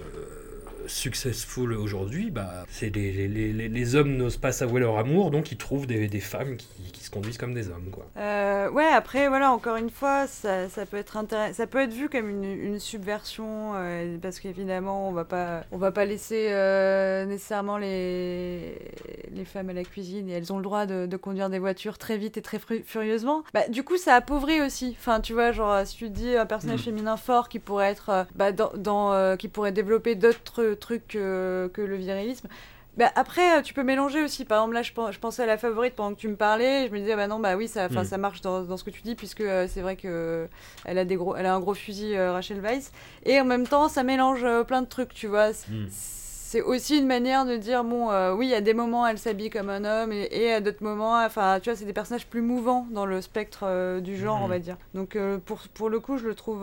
[0.87, 5.51] successful aujourd'hui, bah, c'est les, les- les- les hommes n'osent pas s'avouer leur amour, donc
[5.51, 7.89] ils trouvent des, des femmes qui, qui se conduisent comme des hommes.
[7.91, 8.05] Quoi.
[8.17, 11.15] Euh, ouais, après, voilà, encore une fois, ça, ça peut être
[11.53, 15.77] ça peut être vu comme une, une subversion, euh, parce qu'évidemment, on va pas, on
[15.77, 18.77] va pas laisser euh, nécessairement les,
[19.31, 21.97] les femmes à la cuisine et elles ont le droit de, de conduire des voitures
[21.97, 23.43] très vite et très furieusement.
[23.53, 24.95] Bah, du coup, ça appauvrit aussi.
[24.99, 26.83] Enfin, tu vois, genre, si tu dis un personnage Mm.
[26.83, 31.81] féminin fort qui pourrait être, bah, dans, dans, qui pourrait développer d'autres trucs que, que
[31.81, 32.47] le virilisme.
[32.97, 34.45] Bah, après, euh, tu peux mélanger aussi.
[34.45, 36.87] Par exemple, là, je, pen- je pensais à la favorite pendant que tu me parlais.
[36.87, 38.05] Je me disais, bah non, bah oui, ça, Mm.
[38.05, 40.47] ça marche dans, dans ce que tu dis, puisque euh, c'est vrai que euh,
[40.85, 42.91] elle a des gros, elle a un gros fusil, euh, Rachel Weisz.
[43.25, 45.51] Et en même temps, ça mélange euh, plein de trucs, tu vois.
[45.51, 45.87] C'est- Mm.
[46.47, 49.69] C'est aussi une manière de dire, bon, euh, oui, à des moments, elle s'habille comme
[49.69, 52.87] un homme, et, et à d'autres moments, enfin, tu vois, c'est des personnages plus mouvants
[52.91, 54.77] dans le spectre euh, du genre, on va dire.
[54.93, 56.61] Donc, euh, pour, pour le coup, je le trouve.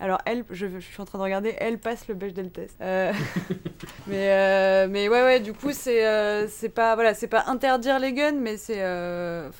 [0.00, 2.76] Alors, elle, je, suis en train de regarder, elle passe le Bechdel test.
[2.80, 3.12] Euh,
[4.06, 8.38] mais, euh, mais ouais, ouais, du coup, c'est euh, pas, voilà, pas interdire les guns,
[8.38, 8.82] mais c'est.
[8.82, 9.50] euh,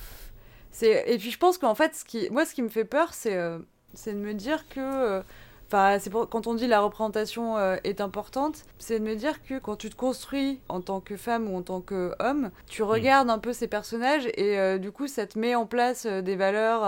[0.71, 3.13] c'est et puis, je pense qu'en fait, ce qui, moi, ce qui me fait peur,
[3.13, 5.21] c'est de me dire que.
[5.71, 9.43] Enfin, c'est pour- quand on dit la représentation euh, est importante, c'est de me dire
[9.43, 13.29] que quand tu te construis en tant que femme ou en tant qu'homme, tu regardes
[13.29, 16.35] un peu ces personnages et euh, du coup ça te met en place euh, des
[16.35, 16.81] valeurs,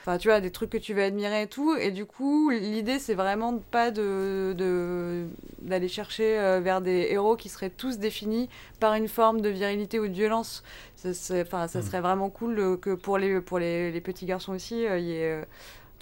[0.00, 1.74] enfin tu vois, des trucs que tu vas admirer et tout.
[1.76, 5.26] Et du coup, l'idée c'est vraiment pas de
[5.60, 8.48] d'aller chercher vers des héros qui seraient tous définis
[8.80, 10.62] par une forme de virilité ou de violence.
[10.96, 11.82] Ça, ça Mm.
[11.82, 15.42] serait vraiment cool que pour les pour les, les petits garçons aussi, il y ait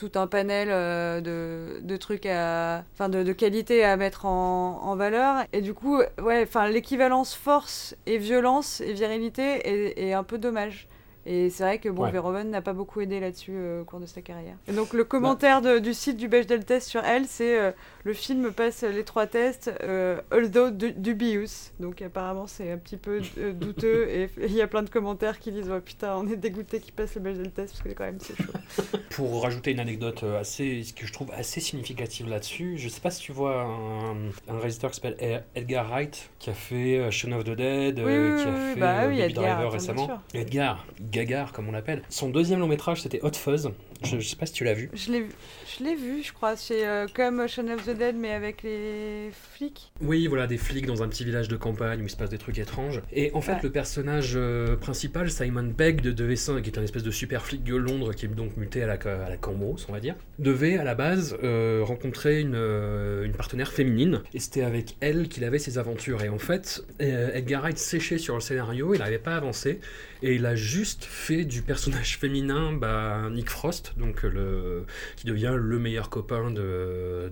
[0.01, 4.81] tout un panel euh, de, de trucs à enfin de, de qualité à mettre en,
[4.83, 5.45] en valeur.
[5.53, 10.39] Et du coup ouais enfin l'équivalence force et violence et virilité est, est un peu
[10.39, 10.89] dommage.
[11.27, 12.11] Et c'est vrai que bon Ouais.
[12.11, 14.57] Verhoeven n'a pas beaucoup aidé là-dessus euh, au cours de sa carrière.
[14.69, 17.73] Et donc le commentaire de- du site du Bechdel test sur elle c'est euh,
[18.05, 22.97] le film passe les trois tests euh, although du- dubious donc apparemment c'est un petit
[22.97, 26.27] peu euh, douteux et il y a plein de commentaires qui disent oh, putain on
[26.29, 28.53] est dégoûté qu'il passe le Bechdel test parce que quand même c'est chaud
[29.11, 33.01] Pour rajouter une anecdote euh, assez, ce que je trouve assez significative là-dessus, je sais
[33.01, 34.15] pas si tu vois un,
[34.49, 37.99] un réalisateur qui s'appelle Ed- Edgar Wright, qui a fait euh, Shaun of the Dead,
[37.99, 40.21] Oui, euh, qui a oui, fait bah oui, Baby Edgar, Driver récemment.
[40.33, 42.03] Edgar, Gagar comme on l'appelle.
[42.09, 43.71] Son deuxième long métrage c'était Hot Fuzz.
[44.05, 44.91] Je, je sais pas si tu l'as vu.
[44.95, 45.31] Je l'ai vu,
[45.81, 46.57] je l'ai vu, je crois.
[46.57, 49.93] C'est euh, comme Shaun of the Dead, mais avec les flics.
[50.03, 52.39] Oui, voilà, des flics dans un petit village de campagne où il se passe des
[52.39, 53.01] trucs étranges.
[53.13, 53.59] Et en fait, Ouais.
[53.63, 57.65] le personnage euh, principal, Simon Pegg de Devessin, qui est un espèce de super flic
[57.65, 60.77] de Londres, qui est donc muté à la, à la Cambros, on va dire, devait
[60.77, 64.23] à la base euh, rencontrer une, une partenaire féminine.
[64.35, 66.23] Et c'était avec elle qu'il avait ses aventures.
[66.23, 69.81] Et en fait, Edgar Wright séchait sur le scénario, il n'arrivait pas à avancer.
[70.23, 75.27] Et il a juste fait du personnage féminin bah, Nick Frost, donc euh, le, qui
[75.27, 77.31] devient le meilleur copain de,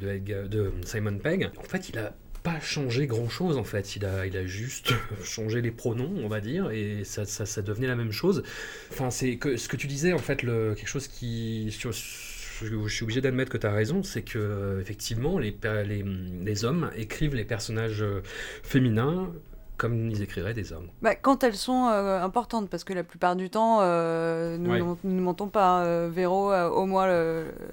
[0.85, 1.51] Simon Pegg.
[1.59, 4.93] En fait, il a pas changé grand chose en fait, il a, il a juste
[5.25, 8.43] changé les pronoms, on va dire, et ça, ça, devenait la même chose.
[8.91, 11.71] Enfin, c'est que ce que tu disais en fait, le, quelque chose qui.
[11.71, 16.05] je suis obligé d'admettre que tu as raison, c'est que effectivement les, les,
[16.43, 18.23] les hommes écrivent les personnages euh,
[18.63, 19.33] féminins
[19.79, 20.89] comme ils écriraient des hommes.
[21.01, 24.79] Bah, quand elles sont euh, importantes, parce que la plupart du temps, euh, nous Ouais.
[24.81, 25.83] ne nous ne mentons pas.
[25.85, 27.09] hein, Véro, euh, au moins,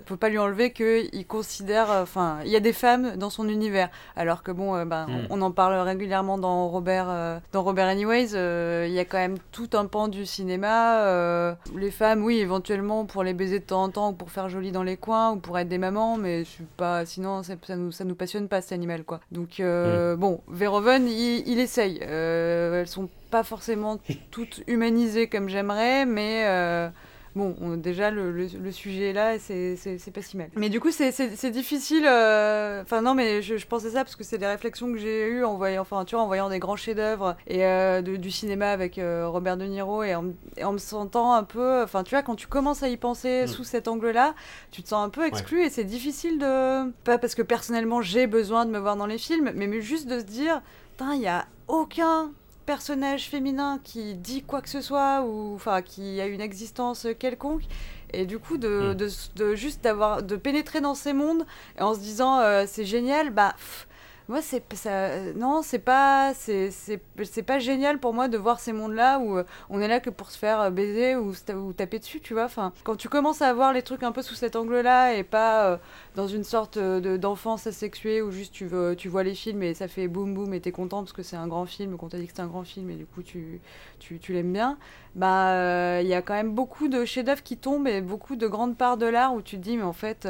[0.06, 1.90] faut pas lui enlever qu'il considère.
[1.90, 3.90] Enfin, il y a des femmes dans son univers.
[4.16, 5.28] Alors que bon, euh, ben, Mm.
[5.32, 8.30] on, on en parle régulièrement dans Robert, euh, dans Robert Anyways.
[8.36, 11.02] euh, Il y a quand même tout un pan du cinéma.
[11.06, 14.48] euh, les femmes, oui, éventuellement pour les baiser de temps en temps ou pour faire
[14.50, 17.06] joli dans les coins ou pour être des mamans, mais je suis pas.
[17.06, 19.20] Sinon, ça, ça nous, ça nous passionne pas cet animal, quoi.
[19.32, 21.95] Donc euh, bon, Verhoeven, il, il essaye.
[22.02, 24.00] Euh, elles sont pas forcément
[24.32, 26.90] toutes humanisées comme j'aimerais, mais euh,
[27.36, 30.50] bon, on- déjà le, le, le sujet est là, et c'est pas si mal.
[30.56, 32.06] Mais du coup, c'est- difficile.
[32.08, 35.28] euh, Enfin, non, mais je, je pensais ça parce que c'est des réflexions que j'ai
[35.28, 38.32] eues en voyant, enfin, tu vois, en voyant des grands chefs-d'œuvre et euh, de- du
[38.32, 40.26] cinéma avec Robert De Niro et en,
[40.58, 41.82] et en me sentant un peu.
[41.84, 43.48] Enfin, tu vois, quand tu commences à y penser Mm.
[43.48, 44.34] sous cet angle-là,
[44.72, 46.90] tu te sens un peu exclu et c'est difficile de.
[47.04, 50.08] Pas parce que personnellement j'ai besoin de me voir dans les films, mais, mais juste
[50.08, 52.32] de se dire, putain, il y a aucun
[52.66, 57.64] personnage féminin qui dit quoi que ce soit ou enfin qui a une existence quelconque
[58.12, 58.96] et du coup de, Mm.
[58.96, 61.46] de, de juste d'avoir de pénétrer dans ces mondes
[61.78, 63.88] et en se disant euh, c'est génial bah pff,
[64.28, 68.74] moi c'est ça euh, non c'est pas c'est pas génial pour moi de voir ces
[68.74, 71.74] mondes là où euh, on est là que pour se faire euh, baiser ou, ou
[71.74, 72.46] taper dessus tu vois.
[72.46, 75.24] Enfin quand tu commences à voir les trucs un peu sous cet angle là et
[75.24, 75.80] pas
[76.16, 79.74] dans une sorte de- d'enfance asexuée où juste tu, veux, tu vois les films et
[79.74, 82.18] ça fait boum boum et t'es content parce que c'est un grand film, qu'on t'a
[82.18, 83.62] dit que c'est un grand film et du coup tu,
[84.00, 84.78] tu, tu l'aimes bien,
[85.16, 88.78] bah il y a quand même beaucoup de chefs-d'œuvre qui tombent et beaucoup de grandes
[88.78, 90.28] parts de l'art où tu te dis mais en fait,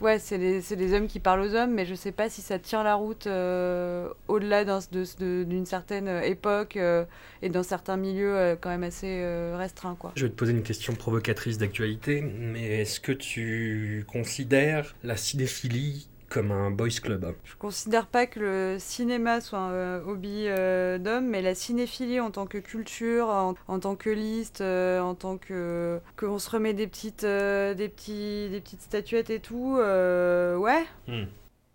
[0.00, 2.40] ouais c'est les, c'est les hommes qui parlent aux hommes mais je sais pas si
[2.42, 7.04] ça tient la route euh, au-delà d'un- de- de- d'une certaine époque euh,
[7.42, 10.12] et dans certains milieux euh, quand même assez euh, restreints quoi.
[10.16, 16.08] Je vais te poser une question provocatrice d'actualité, mais est-ce que tu considères la cinéphilie
[16.34, 20.98] comme un boys club Je considère pas que le cinéma soit un euh, hobby euh,
[20.98, 25.14] d'homme, mais la cinéphilie en tant que culture, en, en tant que liste, euh, en
[25.14, 29.76] tant que qu'on se remet des petites, euh, des petits, des petites statuettes et tout,
[29.78, 30.84] euh, ouais.
[31.06, 31.26] Hmm.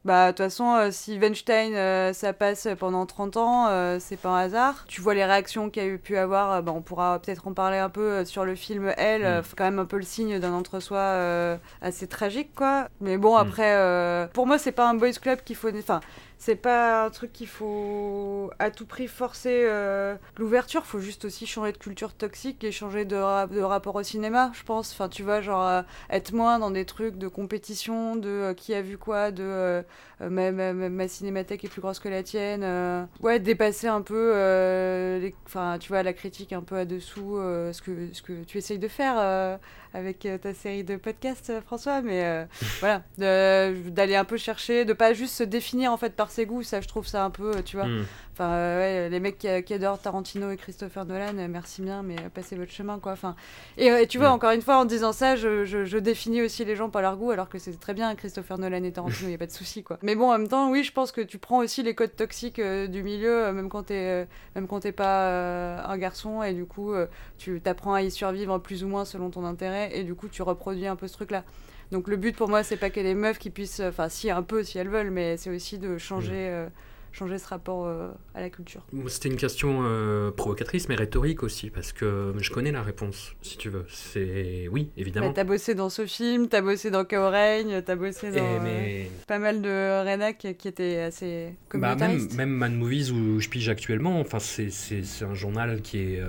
[0.05, 4.15] Bah, de toute façon, euh, si Weinstein, euh, ça passe pendant 30 ans, euh, c'est
[4.15, 4.85] pas un hasard.
[4.87, 7.53] Tu vois les réactions qu'il y a eu pu avoir, bah, on pourra peut-être en
[7.53, 9.43] parler un peu sur le film Elle, Mm.
[9.57, 12.87] quand même un peu le signe d'un entre-soi assez tragique, quoi.
[13.01, 13.41] Mais bon, Mm.
[13.41, 15.69] après, pour moi, c'est pas un boys club qu'il faut.
[15.77, 15.99] Enfin,
[16.39, 20.85] c'est pas un truc qu'il faut à tout prix forcer euh, l'ouverture.
[20.85, 23.17] Faut juste aussi changer de culture toxique et changer de,
[23.53, 24.93] de rapport au cinéma, je pense.
[24.93, 28.73] Enfin, tu vois, genre euh, être moins dans des trucs de compétition, de euh, qui
[28.73, 29.83] a vu quoi, de
[30.19, 32.61] ma, ma- ma- ma cinémathèque est plus grosse que la tienne.
[32.63, 33.05] euh.
[33.21, 37.71] Ouais, dépasser un peu, euh, enfin, tu vois, la critique un peu à dessous, euh,
[37.73, 39.57] ce, que, ce que tu essayes de faire euh,
[39.93, 42.01] avec euh, ta série de podcasts, euh, François.
[42.01, 42.45] Mais euh,
[42.79, 46.63] voilà, d'aller un peu chercher, de pas juste se définir en fait par ses goûts.
[46.63, 47.85] Ça, je trouve ça un peu, euh, tu vois.
[47.85, 48.03] Hmm.
[48.39, 52.03] Enfin, euh, ouais, les mecs qui, qui adorent Tarantino et Christopher Nolan, euh, merci bien,
[52.03, 53.11] mais euh, passez votre chemin, quoi.
[53.11, 53.35] Enfin,
[53.77, 56.77] et, tu vois, encore une fois, en disant ça, je, je- je définis aussi les
[56.77, 59.35] gens par leur goût, alors que c'est très bien Christopher Nolan et Tarantino, il y
[59.35, 59.99] a pas de souci, quoi.
[60.03, 62.59] Mais bon, en même temps, oui, je pense que tu prends aussi les codes toxiques
[62.59, 64.25] euh, du milieu, euh, même quand t'es, euh,
[64.55, 66.93] même quand t'es pas un garçon, et du coup,
[67.37, 70.43] tu t'apprends à y survivre plus ou moins selon ton intérêt, et du coup, tu
[70.43, 71.43] reproduis un peu ce truc-là.
[71.91, 74.43] Donc le but pour moi, c'est pas que les meufs qui puissent, enfin si un
[74.43, 76.67] peu si elles veulent, mais c'est aussi de changer,
[77.11, 78.85] changer ce rapport euh, à la culture.
[79.07, 83.57] C'était une question euh, provocatrice, mais rhétorique aussi, parce que je connais la réponse, si
[83.57, 83.85] tu veux.
[83.89, 85.27] C'est oui, évidemment.
[85.27, 89.03] Bah, t'as bossé dans ce film, t'as bossé dans Chaos Règne, t'as bossé dans Et
[89.03, 92.35] euh, pas mal de rédac qui étaient assez Bah, même, communautaristes.
[92.37, 96.21] même Mad Movies où je pige actuellement, enfin, c'est, c'est, c'est un journal qui est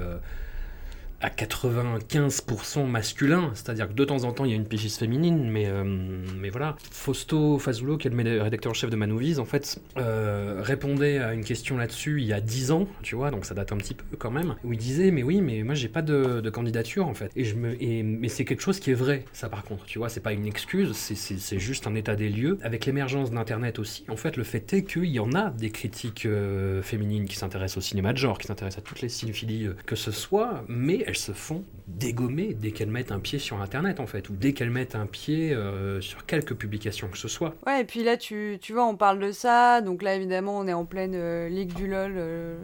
[1.20, 5.50] à 95% masculin, c'est-à-dire que de temps en temps il y a une pigiste féminine,
[5.50, 6.76] mais, euh, mais voilà.
[6.90, 11.18] Fausto Fazulo, qui est le rédacteur en chef de Mad Movies, en fait, euh, répondait
[11.18, 13.76] à une question là-dessus il y a 10 ans, tu vois, donc ça date un
[13.76, 17.06] petit peu quand même, où il disait Mais oui, mais moi j'ai pas de, candidature
[17.06, 17.30] en fait.
[17.36, 19.98] Et je me, et, mais c'est quelque chose qui est vrai, ça par contre, tu
[19.98, 22.58] vois, c'est pas une excuse, c'est, juste un état des lieux.
[22.62, 26.26] Avec l'émergence d'Internet aussi, en fait, le fait est qu'il y en a des critiques
[26.26, 29.96] euh, féminines qui s'intéressent au cinéma de genre, qui s'intéressent à toutes les cinéphilies que
[29.96, 34.06] ce soit, mais elles se font dégommer dès qu'elles mettent un pied sur Internet, en
[34.06, 37.54] fait, ou dès qu'elles mettent un pied euh, sur quelque publication que ce soit.
[37.66, 39.80] Ouais, et puis là, tu, tu vois, on parle de ça.
[39.80, 42.14] Donc là, évidemment, on est en pleine euh, ligue du LOL.
[42.16, 42.56] euh,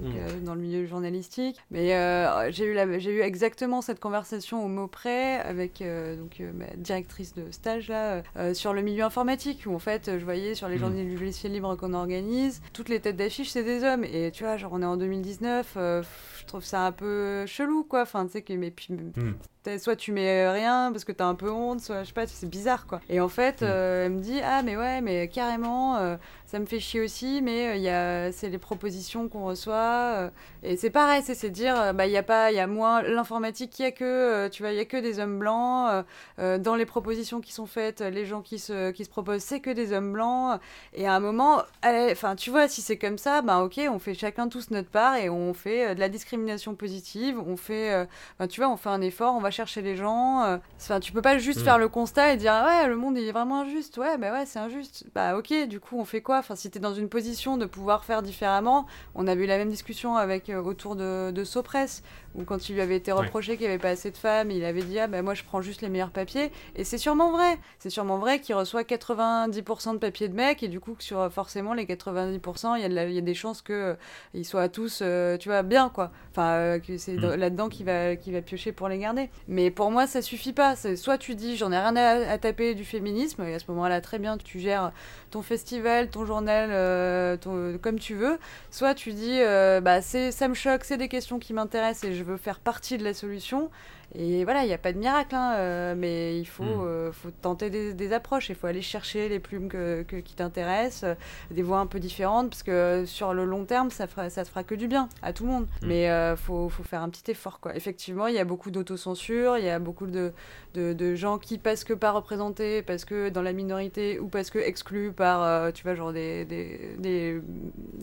[0.00, 0.16] donc, Mm.
[0.18, 1.56] euh, dans le milieu journalistique.
[1.70, 6.40] Mais euh, j'ai eu, la- eu exactement cette conversation au mot près avec euh, donc,
[6.54, 8.22] ma directrice de stage là,
[8.54, 10.78] sur le milieu informatique, où en fait, je voyais sur les Mm.
[10.78, 14.04] journées du logiciel libre qu'on organise, toutes les têtes d'affiche, c'est des hommes.
[14.04, 16.02] Et tu vois, genre, on est en 2019, euh,
[16.40, 18.02] je trouve ça un peu chelou, quoi.
[18.02, 19.34] Enfin, tu sais, que, mais puis, Mm.
[19.76, 22.48] Soit tu mets rien parce que t'as un peu honte, soit je sais pas, c'est
[22.48, 23.00] bizarre quoi.
[23.10, 23.64] Et en fait, Mm.
[23.64, 27.40] euh, elle me dit ah mais ouais mais carrément, euh, ça me fait chier aussi,
[27.42, 30.30] mais euh, il a c'est les propositions qu'on reçoit euh,
[30.62, 32.66] et c'est pareil, c'est c'est dire euh, bah il y a pas, il y a
[32.66, 35.38] moins l'informatique, il y a que euh, tu vois, il y a que des hommes
[35.38, 36.02] blancs euh,
[36.38, 39.60] euh, dans les propositions qui sont faites, les gens qui se qui se proposent c'est
[39.60, 40.60] que des hommes blancs
[40.94, 44.14] et à un moment, enfin tu vois si c'est comme ça, bah ok on fait
[44.14, 48.04] chacun tous notre part et on fait euh, de la discrimination positive, on fait euh,
[48.38, 50.44] Enfin, tu vois, on fait un effort, on va chercher les gens.
[50.44, 51.64] euh, Enfin, tu peux pas juste Mm.
[51.64, 53.98] faire le constat et dire ah ouais, le monde il est vraiment injuste.
[53.98, 55.04] Ouais, bah ouais, c'est injuste.
[55.14, 56.38] Bah ok, du coup, on fait quoi?
[56.38, 59.68] Enfin, si t'es dans une position de pouvoir faire différemment, on a eu la même
[59.70, 62.02] discussion avec euh, autour de, de Sopress
[62.38, 64.64] ou quand il lui avait été reproché qu'il n'y avait pas assez de femmes, il
[64.64, 66.50] avait dit ah ben moi je prends juste les meilleurs papiers.
[66.76, 67.58] Et c'est sûrement vrai.
[67.78, 71.30] C'est sûrement vrai qu'il reçoit 90% de papiers de mecs et du coup que sur
[71.32, 73.94] forcément les 90%, il y, a de la- il y a des chances que euh,
[74.34, 76.10] ils soient tous, euh, tu vois, bien quoi.
[76.30, 79.28] Enfin euh, que c'est dans- là-dedans qu'il va piocher pour les garder.
[79.48, 80.76] Mais pour moi ça suffit pas.
[80.96, 84.00] Soit tu dis j'en ai rien à, à taper du féminisme et à ce moment-là
[84.00, 84.92] très bien tu gères
[85.30, 88.38] ton festival, ton journal, ton- comme tu veux.
[88.70, 89.40] Soit tu dis,
[89.82, 92.98] bah, c'est, ça me choque, c'est des questions qui m'intéressent et je veux faire partie
[92.98, 93.70] de la solution.
[94.14, 96.80] Et voilà, il n'y a pas de miracle, hein, euh, mais il faut, Mm.
[96.86, 98.48] euh, faut tenter des, des approches.
[98.48, 101.14] Il faut aller chercher les plumes que, que- qui t'intéressent, euh,
[101.54, 104.48] des voies un peu différentes, parce que sur le long terme, ça fera, ça te
[104.48, 105.66] fera que du bien à tout le monde.
[105.82, 105.86] Mm.
[105.88, 107.60] Mais il faut, faut faire un petit effort.
[107.60, 107.76] Quoi.
[107.76, 110.32] Effectivement, il y a beaucoup d'autocensure, il y a beaucoup de,
[110.72, 114.48] de, de gens qui, parce que pas représentés, parce que dans la minorité, ou parce
[114.48, 117.42] que exclus par, tu vois, genre des, des, des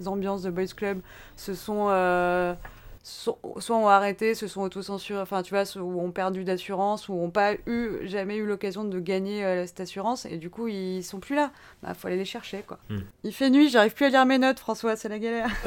[0.08, 1.00] ambiances de boys club,
[1.36, 1.88] se sont...
[3.08, 7.14] sont- soit ont arrêté, se sont autocensurés, enfin tu vois, ou ont perdu d'assurance, ou
[7.14, 11.04] ont pas eu, jamais eu l'occasion de gagner euh, cette assurance, et du coup ils
[11.04, 11.52] sont plus là.
[11.84, 12.80] Bah faut aller les chercher quoi.
[12.90, 13.02] Hmm.
[13.24, 15.50] Il fait nuit, j'arrive plus à lire mes notes, François, c'est la galère.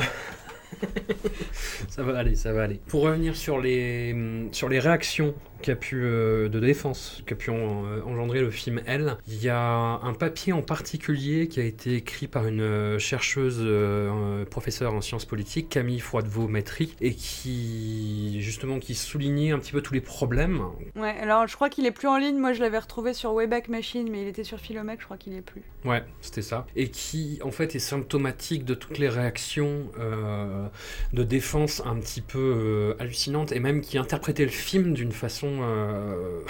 [1.88, 2.80] Ça va aller, ça va aller.
[2.86, 7.84] Pour revenir sur les, sur les réactions qu'a pu, euh, de défense qu'a pu en-
[7.86, 9.60] euh, engendrer le film Elle, il y a
[10.02, 15.00] un papier en particulier qui a été écrit par une euh, chercheuse, euh, professeure en
[15.00, 20.62] sciences politiques, Camille Froidevaux-Maitry, et qui, justement, qui soulignait un petit peu tous les problèmes.
[20.96, 23.68] Ouais, alors je crois qu'il est plus en ligne, moi je l'avais retrouvé sur Wayback
[23.68, 25.62] Machine, mais il était sur Philomec, je crois qu'il est plus.
[25.84, 26.66] Ouais, c'était ça.
[26.76, 29.86] Et qui, en fait, est symptomatique de toutes les réactions
[31.12, 35.47] de défense un petit peu hallucinantes, et même qui interprétait le film d'une façon...
[35.62, 36.40] euh,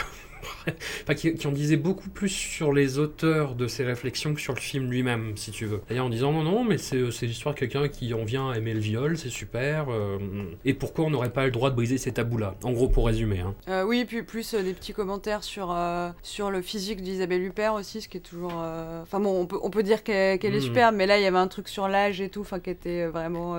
[1.02, 4.54] enfin, qui, qui en disait beaucoup plus sur les auteurs de ces réflexions que sur
[4.54, 5.80] le film lui-même, si tu veux.
[5.88, 8.72] D'ailleurs, en disant non, non, mais c'est l'histoire de quelqu'un qui en vient à aimer
[8.74, 9.86] le viol, c'est super.
[9.90, 10.18] euh,
[10.64, 12.54] et pourquoi on n'aurait pas le droit de briser ces tabous-là?
[12.62, 13.40] En gros, pour résumer.
[13.40, 13.54] Hein.
[13.68, 17.74] Euh, oui, puis plus euh, des petits commentaires sur, euh, sur le physique d'Isabelle Huppert
[17.74, 18.54] aussi, ce qui est toujours.
[19.02, 20.60] Enfin bon, on peut, on peut dire qu'elle est Mhm.
[20.60, 23.06] superbe, mais là il y avait un truc sur l'âge et tout, enfin qui était
[23.06, 23.54] vraiment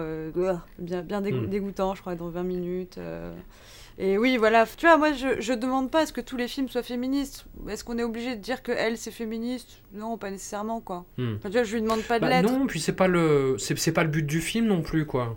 [0.78, 1.48] bien, bien dégo- Mhm.
[1.50, 2.98] dégoûtant, je crois, dans 20 minutes.
[4.02, 6.48] Et oui, voilà, tu vois, moi je, je demande pas à ce que tous les
[6.48, 7.46] films soient féministes.
[7.68, 9.82] Est-ce qu'on est obligé de dire que elle c'est féministe?
[9.94, 11.06] Non, pas nécessairement quoi.
[11.18, 11.36] Hmm.
[11.36, 12.50] Enfin, tu vois, je lui demande pas de Bah l'être.
[12.50, 15.36] non, puis c'est pas le c'est pas le but du film non plus quoi.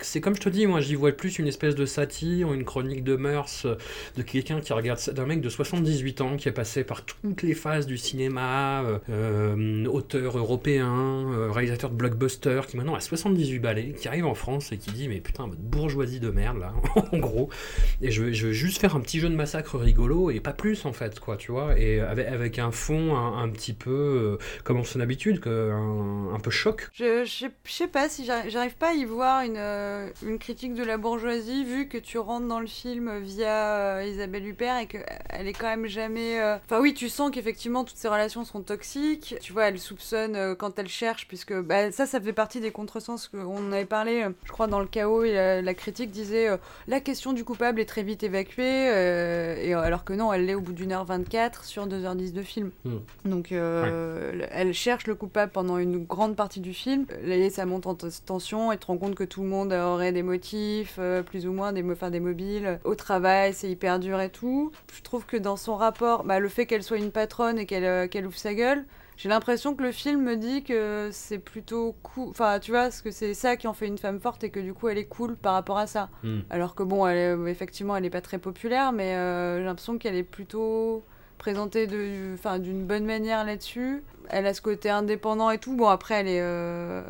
[0.00, 3.04] C'est comme je te dis, moi j'y vois plus une espèce de satire, une chronique
[3.04, 3.76] de mœurs euh,
[4.16, 7.54] de quelqu'un qui regarde d'un mec de 78 ans qui est passé par toutes les
[7.54, 13.92] phases du cinéma, euh, euh, auteur européen, réalisateur de blockbuster, qui maintenant a 78 balais,
[13.92, 16.74] qui arrive en France et qui dit mais putain votre bourgeoisie de merde là,
[17.12, 17.48] en gros,
[18.00, 20.92] et je, veux juste faire un petit jeu de massacre rigolo et pas plus en
[20.92, 25.40] fait quoi, tu vois, et avec, un fond un, petit peu comme en son habitude,
[25.40, 26.88] que, un, peu choc.
[26.92, 30.84] Je, je, sais- pas si j'arrive pas à y voir une, euh, une critique de
[30.84, 35.46] la bourgeoisie vu que tu rentres dans le film via euh, Isabelle Huppert et qu'elle
[35.46, 36.40] est quand même jamais.
[36.40, 39.36] euh, Enfin, oui, tu sens qu'effectivement toutes ces relations sont toxiques.
[39.40, 42.70] Tu vois, elle soupçonne euh, quand elle cherche, puisque bah, ça, ça fait partie des
[42.70, 45.24] contresens qu'on avait parlé, euh, je crois, dans le chaos.
[45.24, 46.56] Et la, la critique disait euh,
[46.88, 50.54] la question du coupable est très vite évacuée, euh, et, alors que non, elle l'est
[50.54, 52.70] au bout d'une heure 24 sur 2h10 de film.
[52.84, 52.98] Hmm.
[53.24, 57.06] Donc, euh, elle cherche le coupable pendant une grande partie du film.
[57.24, 60.22] Et ça monte en tension et te rends compte que tout le monde aurait des
[60.22, 62.80] motifs, euh, plus ou moins des, enfin, des mobiles.
[62.84, 64.72] Au travail, c'est hyper dur et tout.
[64.94, 67.84] Je trouve que dans son rapport, bah, le fait qu'elle soit une patronne et qu'elle
[67.84, 68.84] euh, qu'elle ouvre sa gueule,
[69.16, 72.28] j'ai l'impression que le film me dit que c'est plutôt cool.
[72.30, 74.58] Enfin, tu vois, parce que c'est ça qui en fait une femme forte et que
[74.58, 76.08] du coup, elle est cool par rapport à ça.
[76.24, 76.40] Hmm.
[76.50, 79.98] Alors que bon, elle est- effectivement, elle n'est pas très populaire, mais euh, j'ai l'impression
[79.98, 81.04] qu'elle est plutôt
[81.38, 84.02] présentée d'une bonne manière là-dessus.
[84.30, 85.74] Elle a ce côté indépendant et tout.
[85.74, 86.40] Bon, après, elle est.
[86.40, 87.02] euh,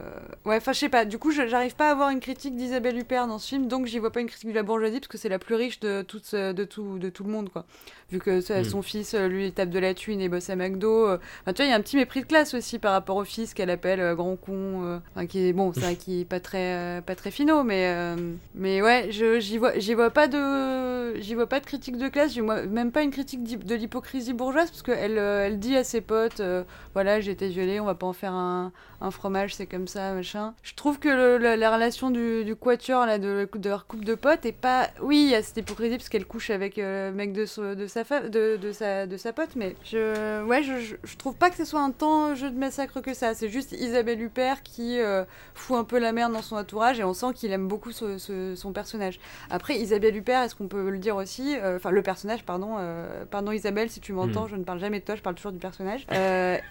[0.45, 1.05] Ouais, enfin, je sais pas.
[1.05, 3.99] Du coup, j'arrive pas à avoir une critique d'Isabelle Huppert dans ce film, donc j'y
[3.99, 6.35] vois pas une critique de la bourgeoisie, parce que c'est la plus riche de, toute,
[6.35, 7.65] de, tout, de tout le monde, quoi.
[8.11, 8.65] Vu que ça- Mm.
[8.65, 11.07] son fils, euh, lui, il tape de la thune et bosse à McDo.
[11.07, 11.19] euh.
[11.43, 13.25] Enfin, tu vois, il y a un petit mépris de classe aussi par rapport au
[13.25, 14.83] fils qu'elle appelle euh, grand con.
[14.85, 14.99] euh.
[15.15, 17.87] Enfin, qui est, bon, c'est vrai qu'il est pas très, euh, pas très finaux, mais,
[17.87, 18.17] euh,
[18.55, 22.41] mais ouais, j'y vois, vois pas de, j'y vois pas de critique de classe, j'y
[22.41, 26.01] vois même pas une critique de l'hypocrisie bourgeoise, parce qu'elle euh, elle dit à ses
[26.01, 26.65] potes, euh,
[27.03, 30.13] voilà, j'ai été violée, on va pas en faire un, un fromage, c'est comme ça,
[30.13, 30.55] machin.
[30.63, 34.05] Je trouve que le- la, la relation du, du quatuor, là, de, de leur couple
[34.05, 34.89] de potes, est pas.
[35.03, 37.75] Oui, il y a cette hypocrisie parce qu'elle couche avec euh, le mec de, so-
[37.75, 40.45] de, sa fa- de, de, sa, de sa pote, mais je.
[40.45, 43.15] Ouais, je, je, je trouve pas que ce soit un tant jeu de massacre que
[43.15, 43.35] ça.
[43.35, 45.25] C'est juste Isabelle Huppert qui euh,
[45.55, 48.19] fout un peu la merde dans son entourage et on sent qu'il aime beaucoup ce-
[48.19, 49.19] ce- son personnage.
[49.51, 52.77] Après, Isabelle Huppert, est-ce qu'on peut le dire aussi euh, Enfin, le personnage, pardon.
[52.79, 54.51] euh, pardon, Isabelle, si tu m'entends, Mm.
[54.51, 56.07] je ne parle jamais de toi, je parle toujours du personnage.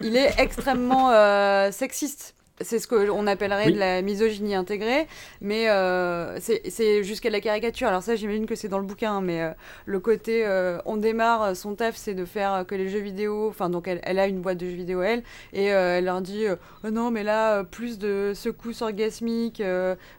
[0.01, 2.35] Il est extrêmement euh, sexiste.
[2.61, 3.73] c'est ce qu'on appellerait Oui.
[3.73, 5.07] de la misogynie intégrée,
[5.41, 7.87] mais euh, c'est jusqu'à la caricature.
[7.87, 9.49] Alors ça, j'imagine que c'est dans le bouquin, hein, mais euh,
[9.85, 10.45] le côté,
[10.85, 14.19] on démarre, son taf, c'est de faire que les jeux vidéo, enfin donc elle, elle
[14.19, 16.45] a une boîte de jeux vidéo elle, et elle leur dit,
[16.83, 19.63] oh non mais là, plus de secousses orgasmiques,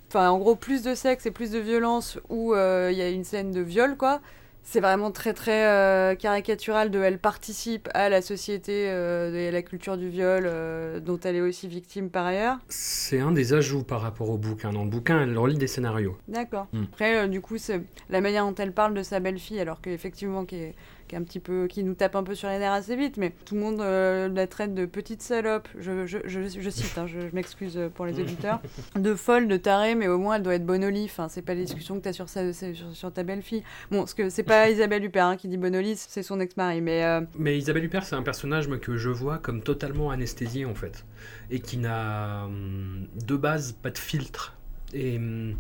[0.09, 3.25] enfin en gros plus de sexe et plus de violence, où il y a une
[3.25, 4.21] scène de viol quoi.
[4.65, 9.51] C'est vraiment très très euh, caricatural de elle participe à la société euh, et à
[9.51, 12.59] la culture du viol euh, dont elle est aussi victime par ailleurs.
[12.69, 14.73] C'est un des ajouts par rapport au bouquin.
[14.73, 16.17] Dans le bouquin, elle relit des scénarios.
[16.29, 16.69] D'accord.
[16.73, 16.83] Mm.
[16.93, 20.45] Après euh, du coup c'est la manière dont elle parle de sa belle-fille alors qu'effectivement
[20.45, 20.75] qui est,
[21.13, 23.19] qui est un petit peu qui nous tape un peu sur les nerfs assez vite
[23.19, 25.69] mais tout le monde euh, la traite de petite salope.
[25.79, 28.63] Je, je, je, je cite hein, je, m'excuse pour les auditeurs.
[28.97, 31.05] de folle, de tarée mais au moins elle doit être lit.
[31.05, 33.63] Enfin c'est pas les discussions que tu as sur, sa- sur, sur ta belle-fille.
[33.91, 37.05] Bon, ce que c'est pas Isabelle Huppert hein, qui dit lit, c'est son ex-mari mais
[37.05, 40.75] euh, Mais Isabelle Huppert, c'est un personnage moi, que je vois comme totalement anesthésié en
[40.75, 41.05] fait,
[41.51, 44.57] et qui n'a hum, de base pas de filtre,
[44.95, 45.57] et, hum,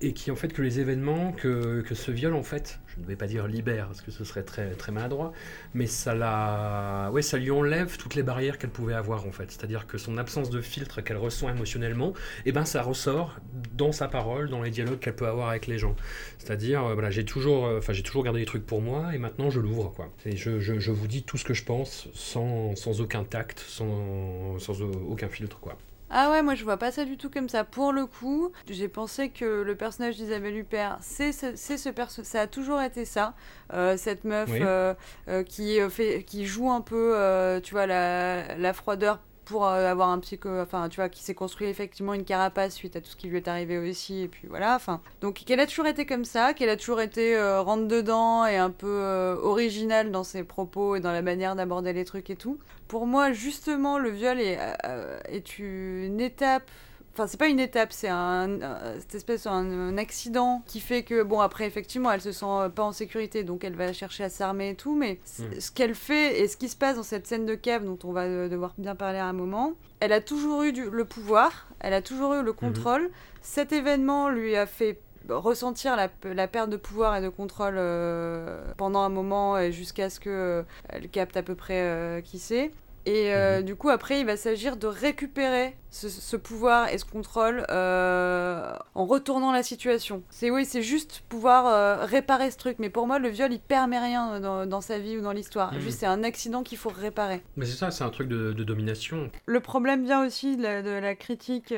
[0.00, 3.06] et qui en fait que les événements, que, que ce viol en fait, je ne
[3.06, 5.32] vais pas dire libère parce que ce serait très très maladroit,
[5.74, 9.50] mais ça la, ouais, ça lui enlève toutes les barrières qu'elle pouvait avoir en fait,
[9.50, 12.12] c'est-à-dire que son absence de filtre qu'elle ressent émotionnellement,
[12.46, 13.36] et ben ça ressort
[13.74, 15.96] dans sa parole, dans les dialogues qu'elle peut avoir avec les gens.
[16.38, 19.60] C'est-à-dire, euh, voilà, j'ai toujours, euh, toujours gardé des trucs pour moi et maintenant je
[19.60, 20.08] l'ouvre, quoi.
[20.24, 23.60] Et je, je, je vous dis tout ce que je pense sans, sans aucun tact,
[23.60, 25.76] sans, sans au- aucun filtre, quoi.
[26.10, 27.64] Ah ouais, moi je vois pas ça du tout comme ça.
[27.64, 32.24] Pour le coup, j'ai pensé que le personnage d'Isabelle Huppert, c'est ce, c'est ce perso,
[32.24, 33.34] ça a toujours été ça.
[33.74, 34.60] Euh, cette meuf Oui.
[34.62, 34.94] euh,
[35.28, 37.14] euh, qui fait, qui joue un peu,
[37.62, 41.34] tu vois, la, la froideur pour euh, avoir un psycho, enfin tu vois, qui s'est
[41.34, 44.46] construit effectivement une carapace suite à tout ce qui lui est arrivé aussi, et puis
[44.46, 45.00] voilà, enfin.
[45.22, 48.56] Donc qu'elle a toujours été comme ça, qu'elle a toujours été euh, rentre dedans et
[48.56, 52.36] un peu euh, originale dans ses propos et dans la manière d'aborder les trucs et
[52.36, 52.58] tout.
[52.88, 56.70] Pour moi, justement, le viol est, euh, est une étape.
[57.18, 61.02] Enfin, c'est pas une étape, c'est un, un- cette espèce un, un accident qui fait
[61.02, 64.22] que bon après effectivement elle se sent euh, pas en sécurité donc elle va chercher
[64.22, 65.60] à s'armer et tout mais c- Mm.
[65.60, 68.12] ce qu'elle fait et ce qui se passe dans cette scène de cave dont on
[68.12, 71.66] va euh, devoir bien parler à un moment, elle a toujours eu du- le pouvoir,
[71.80, 73.10] elle a toujours eu le contrôle.
[73.42, 78.62] Cet événement lui a fait ressentir la, la perte de pouvoir et de contrôle euh,
[78.76, 82.70] pendant un moment jusqu'à ce que euh, elle capte à peu près euh, qui c'est.
[83.08, 87.06] Et euh, du coup, après, il va s'agir de récupérer ce, ce pouvoir et ce
[87.06, 90.22] contrôle euh, en retournant la situation.
[90.28, 92.76] C'est oui, c'est juste pouvoir euh, réparer ce truc.
[92.78, 95.72] Mais pour moi, le viol, il permet rien dans, dans sa vie ou dans l'histoire.
[95.72, 95.80] Mhm.
[95.80, 97.40] Juste, c'est un accident qu'il faut réparer.
[97.56, 99.30] Mais c'est ça, c'est un truc de, de domination.
[99.46, 101.72] Le problème vient aussi de la, de la critique.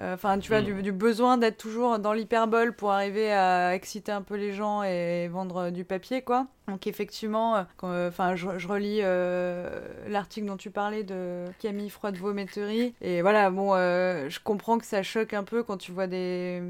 [0.00, 0.64] Enfin, tu vois, Mm.
[0.64, 4.82] du, du besoin d'être toujours dans l'hyperbole pour arriver à exciter un peu les gens
[4.82, 6.48] et vendre du papier, quoi.
[6.68, 9.68] Donc effectivement, euh, euh, enfin, je, je relis euh,
[10.08, 15.02] l'article dont tu parlais de Camille Froide-Vauméterie et voilà, bon, euh, je comprends que ça
[15.02, 16.62] choque un peu quand tu vois des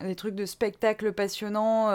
[0.00, 1.88] des trucs de spectacle passionnant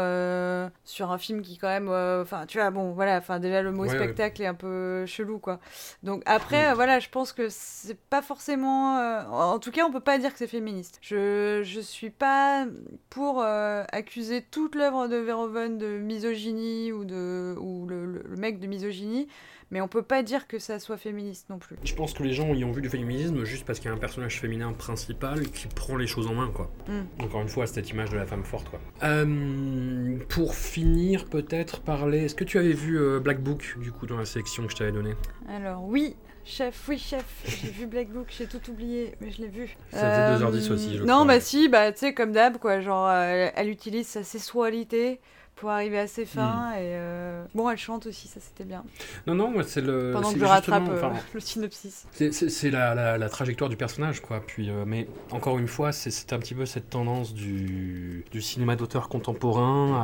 [0.83, 3.83] sur un film qui quand même, enfin, tu vois, bon, voilà, enfin déjà le mot
[3.83, 3.95] Ouais, ouais.
[3.95, 5.59] spectacle est un peu chelou, quoi.
[6.03, 8.95] Donc après, euh, voilà, je pense que c'est pas forcément.
[9.31, 10.97] en tout cas, on peut pas dire que c'est féministe.
[11.01, 12.65] Je, je suis pas
[13.09, 17.28] pour accuser toute l'œuvre de Verhoeven de misogynie ou, de,
[17.59, 19.27] ou le, mec de misogynie,
[19.71, 21.75] mais on peut pas dire que ça soit féministe non plus.
[21.83, 23.95] Je pense que les gens y ont vu du féminisme juste parce qu'il y a
[23.95, 26.71] un personnage féminin principal qui prend les choses en main, quoi.
[26.87, 27.23] Mm.
[27.23, 28.79] Encore une fois, cette image de la femme forte, quoi.
[29.03, 32.25] Euh, pour finir, peut-être parler.
[32.25, 34.77] Est-ce que tu avais vu euh, Black Book, du coup, dans la sélection que je
[34.77, 35.15] t'avais donnée?
[35.47, 36.15] Alors oui.
[36.45, 39.77] Chef, oui chef, j'ai vu Black Book, j'ai tout oublié, mais je l'ai vu.
[39.91, 41.25] Ça faisait 2h10 aussi, je Non, crois.
[41.25, 45.19] bah si, bah tu sais, comme d'hab, quoi, genre, euh, elle utilise sa sexualité
[45.59, 48.83] pour arriver à ses fins, et euh, bon, elle chante aussi, ça c'était bien.
[49.27, 50.11] Non, non, moi, c'est le.
[50.13, 52.05] Pendant que je rattrape euh, enfin, le synopsis.
[52.13, 54.41] C'est- la, la- la trajectoire du personnage, quoi.
[54.45, 58.75] Puis, euh, mais encore une fois, c'est- un petit peu cette tendance du, du cinéma
[58.75, 59.95] d'auteur contemporain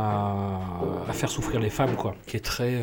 [1.07, 2.15] à, à faire souffrir les femmes, quoi.
[2.27, 2.81] Qui est très,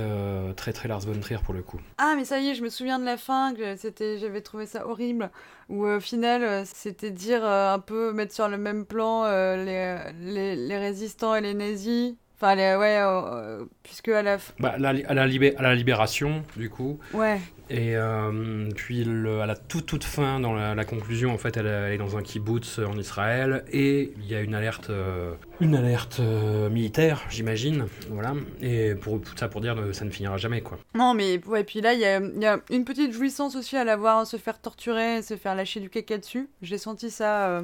[0.57, 1.81] très, très Lars von Trier pour le coup.
[1.99, 3.77] Ah, mais ça y est, je me souviens de la fin, que
[4.18, 5.31] j'avais trouvé ça horrible,
[5.68, 9.25] où au final, c'était dire un peu, mettre sur le même plan
[9.57, 12.14] les, les, les résistants et les nazis.
[12.43, 14.36] Enfin, les, ouais, euh, euh, puisque à la.
[14.59, 16.99] Bah, la- à, la libé- à la libération, du coup.
[17.14, 17.38] Ouais.
[17.70, 21.57] Et euh, puis le- à la toute toute fin, dans la, la conclusion, en fait,
[21.57, 25.34] elle, elle est dans un kibbutz en Israël et il y a une alerte, euh,
[25.61, 27.86] une alerte euh, militaire, j'imagine.
[28.11, 28.34] Voilà.
[28.61, 30.78] Et pour tout ça pour dire que ça ne finira jamais, quoi.
[30.97, 33.84] Non, mais ouais, puis là, il y a, y a une petite jouissance aussi à
[33.84, 36.49] la voir se faire torturer, se faire lâcher du caca dessus.
[36.61, 37.62] J'ai senti ça euh,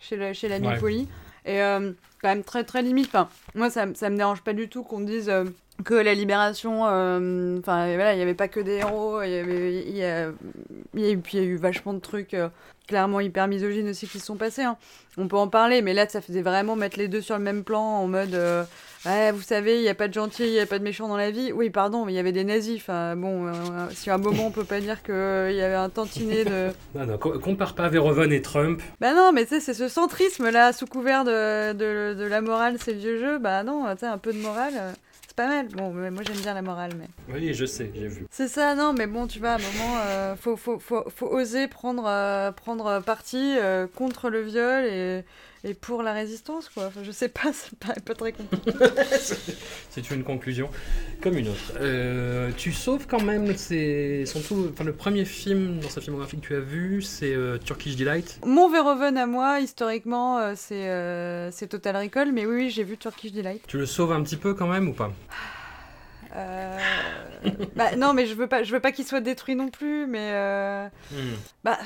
[0.00, 0.78] chez, la, chez l'ami Ouais.
[0.78, 1.08] Poli.
[1.46, 3.08] Et euh, quand même très très limite.
[3.08, 5.44] Enfin, moi, ça, ça me dérange pas du tout qu'on dise euh,
[5.84, 10.02] que la libération, euh, enfin voilà, il n'y avait pas que des héros, il y
[10.02, 10.28] a,
[10.94, 12.48] y eu, puis il y a eu vachement de trucs euh,
[12.88, 14.62] clairement hyper misogynes aussi qui se sont passés.
[14.62, 14.76] hein.
[15.16, 17.62] On peut en parler, mais là, ça faisait vraiment mettre les deux sur le même
[17.64, 18.34] plan en mode,
[19.08, 21.08] ouais, vous savez, il n'y a pas de gentil, il n'y a pas de méchant
[21.08, 21.52] dans la vie.
[21.52, 22.76] Oui, pardon, mais il y avait des nazis.
[22.80, 25.88] Enfin bon, euh, si à un moment on peut pas dire qu'il y avait un
[25.90, 26.68] tantinet de.
[26.94, 28.80] Non, non, co- compare pas Verhoeven et Trump.
[29.00, 32.40] Bah non, mais tu sais, c'est ce centrisme là, sous couvert de, de, de la
[32.40, 33.38] morale, c'est le vieux jeu.
[33.38, 34.92] Bah non, tu sais, un peu de morale, euh,
[35.26, 35.68] c'est pas mal.
[35.68, 37.06] Bon, mais moi j'aime bien la morale, mais.
[37.32, 38.26] Oui, je sais, j'ai vu.
[38.30, 41.26] C'est ça, non, mais bon, tu vois, à un moment, euh, faut, faut, faut, faut
[41.26, 45.24] oser prendre, euh, prendre parti euh, contre le viol et,
[45.68, 46.86] et pour la résistance, quoi.
[46.86, 48.72] Enfin, je sais pas, ça paraît pas très compliqué.
[49.90, 50.70] C'est une conclusion
[51.20, 51.72] comme une autre.
[51.80, 56.46] Euh, tu sauves quand même, c'est surtout, enfin le premier film dans sa filmographie que
[56.46, 58.38] tu as vu, c'est euh, Turkish Delight.
[58.46, 62.84] Mon Verhoeven à moi, historiquement, euh, c'est euh, c'est Total Recall, mais oui, oui, j'ai
[62.84, 63.62] vu Turkish Delight.
[63.66, 65.12] Tu le sauves un petit peu quand même ou pas?
[66.36, 66.78] Euh,
[67.76, 70.30] bah, non, mais je veux pas, je veux pas qu'il soit détruit non plus, mais
[70.32, 70.88] euh,
[71.64, 71.78] bah,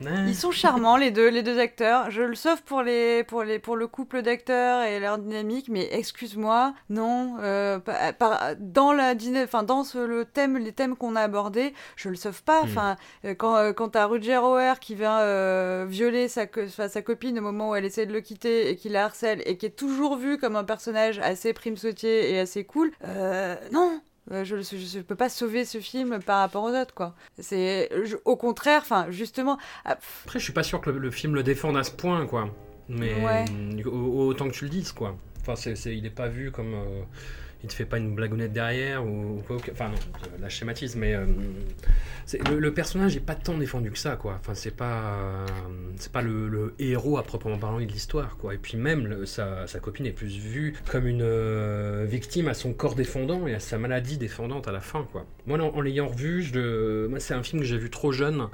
[0.00, 0.12] Ouais.
[0.28, 2.08] ils sont charmants les deux, les deux acteurs.
[2.12, 5.88] Je le sauve pour les, pour les, pour le couple d'acteurs et leur dynamique, mais
[5.90, 11.22] excuse-moi, non, euh, par- dans la enfin dans ce- le thème, les thèmes qu'on a
[11.22, 12.60] abordés, je le sauve pas.
[12.62, 12.94] Enfin,
[13.24, 15.18] euh, quand, quand t'as Roger Hauer qui vient
[15.86, 16.42] violer sa,
[16.88, 19.56] sa copine au moment où elle essaie de le quitter et qui la harcèle et
[19.56, 22.92] qui est toujours vu comme un personnage assez prime sautier et assez cool,
[23.72, 23.87] non.
[24.32, 27.14] Euh, Je ne peux pas sauver ce film par rapport aux autres, quoi.
[27.38, 27.90] C'est
[28.24, 31.42] au contraire, enfin, justement, ah, Après, je suis pas sûr que le, le film le
[31.42, 32.50] défende à ce point, quoi.
[32.88, 33.44] Mais Ouais.
[33.50, 35.16] euh, au- autant que tu le dises, quoi.
[35.40, 36.74] Enfin, c'est, c'est- il est pas vu comme.
[36.74, 37.02] euh,
[37.62, 39.56] il te fait pas une blagounette derrière ou, quoi.
[39.72, 39.96] Enfin, non,
[40.40, 41.26] la schématise, mais euh,
[42.56, 44.36] le, personnage est pas tant défendu que ça, quoi.
[44.38, 45.18] Enfin, c'est pas.
[45.18, 45.46] euh,
[46.12, 48.54] pas le, héros à proprement parler de l'histoire, quoi.
[48.54, 52.94] Et puis, même, sa, copine est plus vue comme une euh, victime à son corps
[52.94, 55.26] défendant et à sa maladie défendante à la fin, quoi.
[55.46, 56.46] Moi, en, en l'ayant revu,
[57.08, 58.48] moi, c'est un film que j'ai vu trop jeune.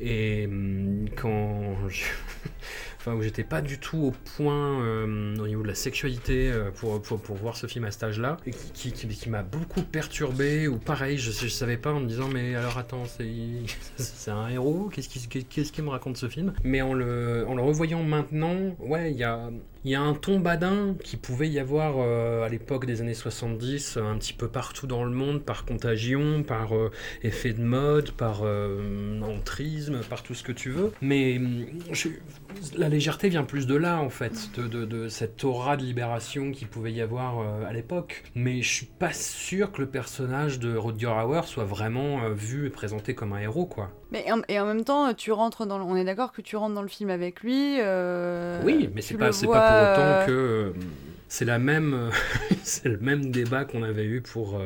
[0.00, 1.76] Et hum, quand
[3.00, 6.70] enfin où j'étais pas du tout au point euh, au niveau de la sexualité euh,
[6.70, 9.82] pour, pour, pour voir ce film à cet âge-là et qui, qui, qui m'a beaucoup
[9.82, 14.48] perturbé ou pareil je, je savais pas en me disant mais alors attends c'est un
[14.48, 16.52] héros qu'est-ce qui qu'est-ce qui me raconte ce film?
[16.62, 19.50] Mais en le en le revoyant maintenant ouais il y a
[19.84, 23.14] il y a un ton badin qui pouvait y avoir euh, à l'époque des années
[23.14, 26.90] 70 un petit peu partout dans le monde par contagion par euh,
[27.22, 31.66] effet de mode par euh, entrisme par tout ce que tu veux mais hum,
[32.76, 36.92] la légèreté vient plus de là en fait, de, cette aura de libération qu'il pouvait
[36.92, 38.24] y avoir à l'époque.
[38.34, 42.70] Mais je suis pas sûr que le personnage de Rutger Hauer soit vraiment vu et
[42.70, 43.92] présenté comme un héros quoi.
[44.12, 46.56] Mais en, et en même temps, tu rentres dans, le- on est d'accord que tu
[46.56, 47.76] rentres dans le film avec lui.
[47.80, 50.72] euh, oui, mais c'est pas, vois, pas pour autant euh, que euh,
[51.28, 52.10] c'est la même,
[52.62, 54.60] c'est le même débat qu'on avait eu pour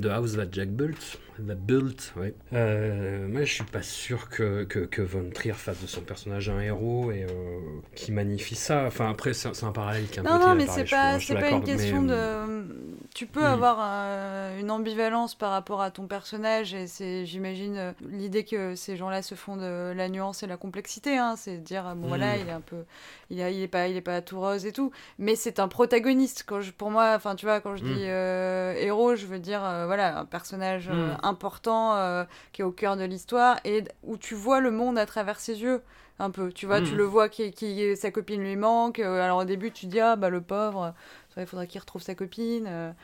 [0.00, 1.18] The House That Jack Built.
[1.46, 2.34] That Built, ouais.
[2.52, 6.48] Euh, moi, je suis pas sûr que, que, que Von Trier fasse de son personnage
[6.50, 7.60] un héros et euh,
[7.94, 8.84] qui magnifie ça.
[8.86, 11.34] Enfin, après, c'est un, parallèle qui est un Non, peu non, mais c'est pas, je
[11.34, 12.66] pas une question mais, de.
[13.14, 17.92] Tu peux avoir euh, une ambivalence par rapport à ton personnage, et c'est, j'imagine, euh,
[18.10, 21.16] l'idée que ces gens-là se font de la nuance et la complexité.
[21.18, 22.40] Hein, c'est de dire, euh, bon voilà, Hmm.
[22.42, 22.84] il est un peu,
[23.30, 25.68] il est, il est pas, il est pas tout rose et tout, mais c'est un
[25.68, 26.44] protagoniste.
[26.46, 27.94] Quand je, pour moi, enfin, tu vois, quand je Hmm.
[27.94, 30.90] dis euh, héros, je veux dire, voilà, un personnage.
[31.28, 35.06] Important euh, qui est au cœur de l'histoire et où tu vois le monde à
[35.06, 35.82] travers ses yeux
[36.18, 36.50] un peu.
[36.52, 36.98] Tu vois, tu Mhm.
[36.98, 38.98] le vois qui, qui sa copine lui manque.
[38.98, 40.94] euh, alors au début, tu dis ah bah le pauvre,
[41.36, 42.94] il faudrait qu'il retrouve sa copine.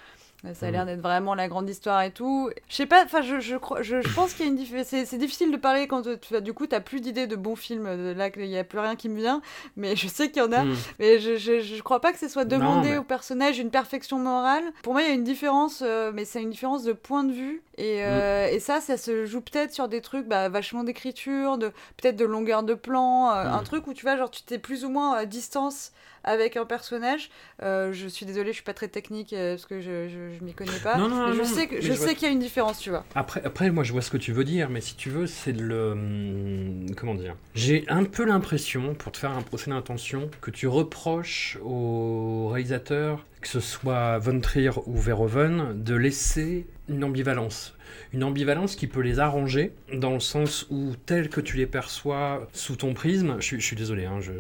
[0.53, 0.87] Ça a l'air Mhm.
[0.89, 2.51] d'être vraiment la grande histoire et tout.
[2.69, 5.17] Je sais pas, enfin, je, je, je, je pense qu'il y a une diffi- c'est,
[5.17, 7.85] difficile de parler quand tu, du coup, t'as plus d'idées de bons films.
[7.85, 9.41] de Là, il y a plus rien qui me vient,
[9.77, 10.65] mais je sais qu'il y en a.
[10.65, 10.75] hmm.
[10.99, 12.45] Mais je, je, je crois pas que ce soit
[12.91, 14.65] mais- au personnage une perfection morale.
[14.83, 17.33] Pour moi, il y a une différence, euh, mais c'est une différence de point de
[17.33, 17.63] vue.
[17.79, 18.05] Et, Mm.
[18.05, 22.17] euh, et ça, ça se joue peut-être sur des trucs bah, vachement d'écriture, de, peut-être
[22.17, 23.53] de longueur de plan, euh, Mm.
[23.55, 25.91] un truc où tu vois, genre, tu t'es plus ou moins à distance
[26.25, 27.31] avec un personnage.
[27.63, 30.45] Euh, je suis désolée, je suis pas très technique euh, parce que je, je, je
[30.45, 30.97] m'y connais pas.
[30.99, 32.79] Non, non, mais non, je sais que je vois- sais qu'il y a une différence,
[32.81, 33.05] tu vois.
[33.15, 35.53] Après, après, moi, je vois ce que tu veux dire, mais si tu veux, c'est
[35.53, 35.93] de le.
[35.93, 40.67] hum, Comment dire J'ai un peu l'impression, pour te faire un procès d'intention, que tu
[40.67, 47.74] reproches au réalisateur, que ce soit Von Trier ou Verhoeven, de laisser une ambivalence.
[48.13, 52.49] Une ambivalence qui peut les arranger, dans le sens où, tel que tu les perçois
[52.53, 54.33] sous ton prisme, je, suis- désolé, hein, je,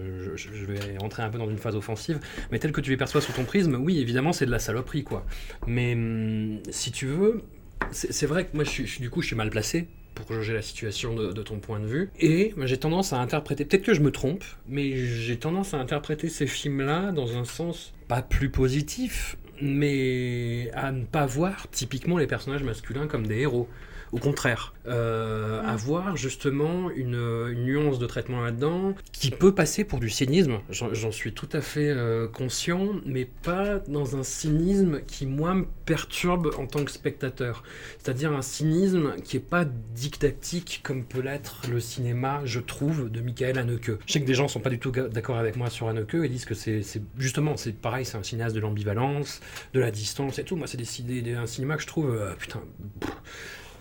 [0.65, 3.33] vais rentrer un peu dans une phase offensive, mais tel que tu les perçois sous
[3.33, 5.27] ton prisme, oui, évidemment, c'est de la saloperie, quoi.
[5.67, 7.43] Mais hum, si tu veux,
[7.91, 11.43] c'est vrai que moi, du coup, je suis mal placé pour juger la situation de,
[11.43, 12.11] ton point de vue.
[12.21, 16.29] Et j'ai tendance à interpréter, peut-être que je me trompe, mais j'ai tendance à interpréter
[16.29, 22.27] ces films-là dans un sens pas plus positif, mais à ne pas voir typiquement les
[22.27, 23.69] personnages masculins comme des héros.
[24.15, 25.69] Au contraire, euh, Mm.
[25.69, 31.11] avoir justement une, une nuance de traitement là-dedans qui peut passer pour du cynisme, j'en
[31.11, 36.51] suis tout à fait euh, conscient, mais pas dans un cynisme qui, moi, me perturbe
[36.59, 37.63] en tant que spectateur.
[37.99, 43.21] C'est-à-dire un cynisme qui est pas dictatique comme peut l'être le cinéma, je trouve, de
[43.21, 43.93] Michael Haneke.
[44.07, 46.29] Je sais que des gens sont pas du tout d'accord avec moi sur Haneke et
[46.29, 46.83] disent que c'est
[47.19, 49.41] justement, c'est pareil, c'est un cinéaste de l'ambivalence,
[49.73, 50.57] de la distance et tout.
[50.57, 52.63] Moi, c'est un cinéma que je trouve, euh, putain,
[53.01, 53.11] pff,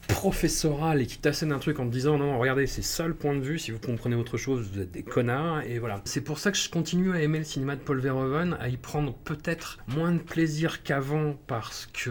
[0.08, 3.36] professoral et qui t'assène un truc en te disant non, regardez, c'est ça le point
[3.36, 6.02] de vue, si vous comprenez autre chose, vous êtes des connards, et voilà.
[6.06, 8.78] C'est pour ça que je continue à aimer le cinéma de Paul Verhoeven, à y
[8.78, 12.10] prendre peut-être moins de plaisir qu'avant, parce que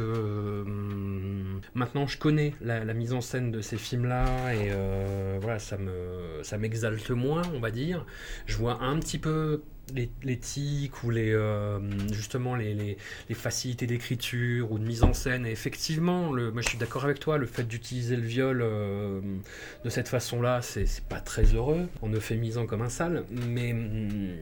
[0.66, 5.76] hum, maintenant je connais la, mise en scène de ces films-là, et euh, voilà, ça
[5.76, 8.05] me ça m'exalte moins, on va dire.
[8.47, 9.62] Je vois un petit peu
[9.95, 11.78] les, tics ou les euh,
[12.12, 12.97] justement les,
[13.34, 15.47] facilités d'écriture ou de mise en scène.
[15.47, 19.20] Et effectivement, moi je suis d'accord avec toi, le fait d'utiliser le viol euh,
[19.84, 23.24] de cette façon-là, c'est pas très heureux, en euphémisant comme un sale.
[23.30, 24.36] Mais hum,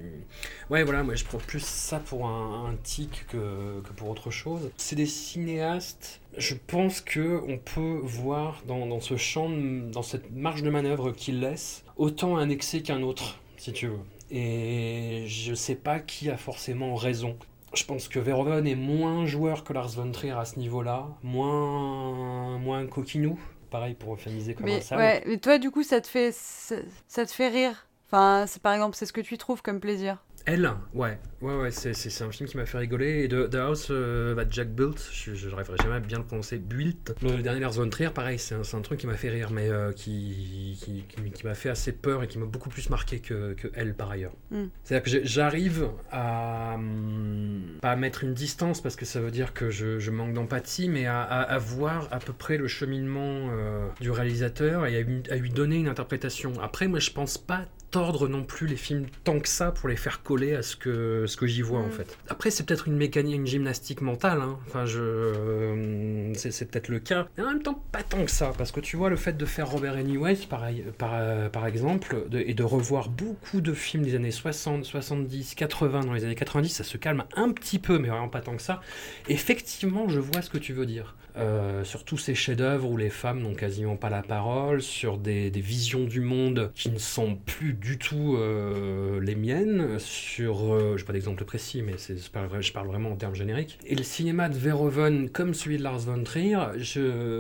[0.71, 4.71] ouais, voilà, moi je prends plus ça pour un, un tic que, pour autre chose.
[4.77, 6.21] C'est des cinéastes.
[6.37, 11.41] Je pense que on peut voir dans, ce champ, dans cette marge de manœuvre qu'il
[11.41, 13.99] laisse, autant un excès qu'un autre, si tu veux.
[14.31, 17.37] Et je sais pas qui a forcément raison.
[17.75, 22.59] Je pense que Verhoeven est moins joueur que Lars von Trier à ce niveau-là, moins,
[22.59, 23.39] moins coquinou,
[23.71, 24.99] pareil pour euphémiser comme un Mais, sale.
[24.99, 26.77] ouais, mais toi, du coup, ça te fait, ça,
[27.07, 27.87] ça te fait rire.
[28.07, 30.19] Enfin, c'est par exemple, c'est ce que tu trouves comme plaisir.
[30.47, 31.91] Elle, ouais, ouais, ouais, c'est,
[32.23, 33.25] un film qui m'a fait rigoler.
[33.25, 36.59] Et The, The House euh, That Jack Built, je, n'arriverai jamais à bien le prononcer,
[36.59, 37.15] Built.
[37.23, 39.93] Le dernier Lars von Trier, pareil, c'est un, truc qui m'a fait rire, mais euh,
[39.93, 43.53] qui, qui, qui- qui m'a fait assez peur et qui m'a beaucoup plus marqué que,
[43.53, 44.33] que elle par ailleurs.
[44.51, 44.65] Mm.
[44.83, 49.53] C'est-à-dire que j'arrive à hum, pas à mettre une distance parce que ça veut dire
[49.53, 53.49] que je, je manque d'empathie, mais à, à- à voir à peu près le cheminement
[53.51, 56.53] euh, du réalisateur et à, lui- à lui donner une interprétation.
[56.63, 59.97] Après, moi, je pense pas tordre non plus les films tant que ça pour les
[59.97, 61.93] faire coller à ce que, ce que j'y vois en Mm.
[61.93, 62.19] fait.
[62.29, 64.41] Après, c'est peut-être une mécanique, une gymnastique mentale.
[64.43, 64.59] hein.
[64.69, 67.27] Enfin, je, euh, c'est, c'est peut-être le cas.
[67.37, 68.53] Mais en même temps, pas tant que ça.
[68.57, 72.25] Parce que tu vois, le fait de faire Robert Anyways, pareil, par, euh, par exemple,
[72.29, 76.35] de- et de revoir beaucoup de films des années 60, 70, 80, dans les années
[76.35, 78.81] 90, ça se calme un petit peu, mais vraiment pas tant que ça.
[79.29, 81.15] Effectivement, je vois ce que tu veux dire.
[81.37, 85.51] Euh, sur tous ces chefs-d'œuvre où les femmes n'ont quasiment pas la parole, sur des,
[85.51, 91.03] visions du monde qui ne sont plus du tout euh, les miennes, sur, euh, je
[91.03, 93.79] n'ai pas d'exemple précis, mais c'est, je parle vraiment en termes génériques.
[93.87, 96.59] Et le cinéma de Verhoeven, comme celui de Lars von Trier,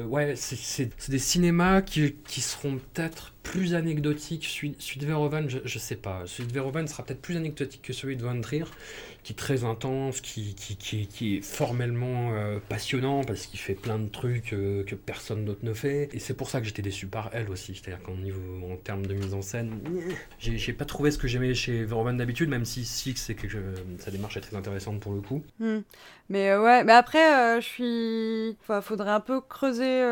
[0.09, 4.45] ouais, c'est, des cinémas qui, qui seront peut-être plus anecdotiques.
[4.45, 6.23] Celui, celui de Verhoeven, je, je sais pas.
[6.27, 8.65] Celui de Verhoeven sera peut-être plus anecdotique que celui de von Trier,
[9.23, 13.75] qui est très intense, qui, qui, qui, qui est formellement euh, passionnant parce qu'il fait
[13.75, 16.09] plein de trucs euh, que personne d'autre ne fait.
[16.13, 17.75] Et c'est pour ça que j'étais déçu par elle aussi.
[17.75, 18.41] C'est-à-dire qu'en niveau,
[18.71, 19.79] en termes de mise en scène,
[20.39, 23.47] j'ai, j'ai pas trouvé ce que j'aimais chez Verhoeven d'habitude, même si Six, c'est que
[23.99, 25.43] sa démarche est très intéressante pour le coup.
[25.59, 25.81] Hmm.
[26.29, 28.57] Mais euh, ouais, mais après, euh, je suis.
[28.63, 30.03] Enfin, faudrait un peu creuser,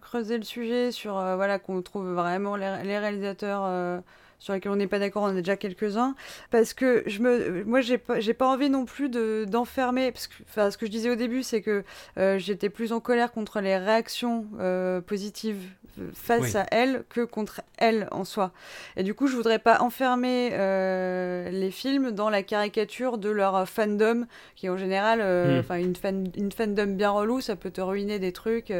[0.00, 4.02] creuser le sujet sur voilà qu'on trouve vraiment les, réalisateurs
[4.40, 5.22] sur lesquels on n'est pas d'accord.
[5.22, 6.16] On en a déjà quelques-uns
[6.50, 10.10] parce que je me, moi, j'ai pas, j'ai pas envie non plus de d'enfermer.
[10.10, 11.84] Parce que, enfin, ce que je disais au début, c'est que
[12.18, 15.62] euh, j'étais plus en colère contre les réactions euh, positives
[16.00, 16.56] euh, face Oui.
[16.56, 18.50] à elle que contre elle en soi.
[18.96, 23.68] Et du coup, je voudrais pas enfermer euh, les films dans la caricature de leur
[23.68, 24.26] fandom
[24.56, 25.58] qui en général, Hmm.
[25.60, 28.72] enfin une, fan, une fandom bien relou, ça peut te ruiner des trucs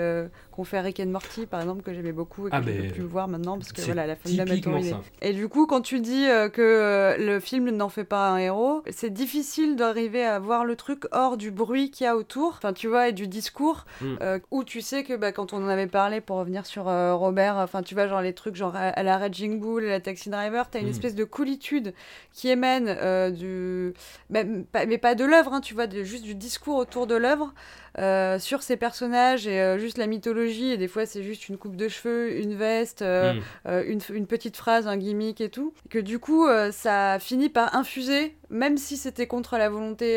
[0.53, 2.83] qu'on fait Rick and Morty par exemple que j'aimais beaucoup et que Ah, je ne
[2.83, 4.95] peux plus voir maintenant parce que voilà la fandom est ruinée.
[5.23, 8.39] Et du coup, quand tu dis euh, que euh, le film n'en fait pas un
[8.39, 12.55] héros, c'est difficile d'arriver à voir le truc hors du bruit qu'il y a autour,
[12.57, 14.17] enfin tu vois, et du discours, Mm.
[14.23, 17.57] euh, où tu sais que bah, quand on en avait parlé pour revenir sur Robert,
[17.59, 20.71] enfin tu vois, genre les trucs genre à, la Raging Bull, à la Taxi Driver,
[20.71, 20.91] t'as une Mm.
[20.91, 21.93] espèce de coolitude
[22.33, 23.93] qui émane du.
[24.31, 27.53] Mais pas de l'œuvre, hein, tu vois, de, juste du discours autour de l'œuvre.
[27.99, 30.71] Euh, sur ces personnages et euh, juste la mythologie.
[30.73, 33.35] Et des fois c'est juste une coupe de cheveux une veste euh,
[33.67, 33.83] Mm.
[33.87, 38.37] une, une petite phrase, un gimmick et tout, que du coup ça finit par infuser,
[38.51, 40.17] même si c'était contre la volonté,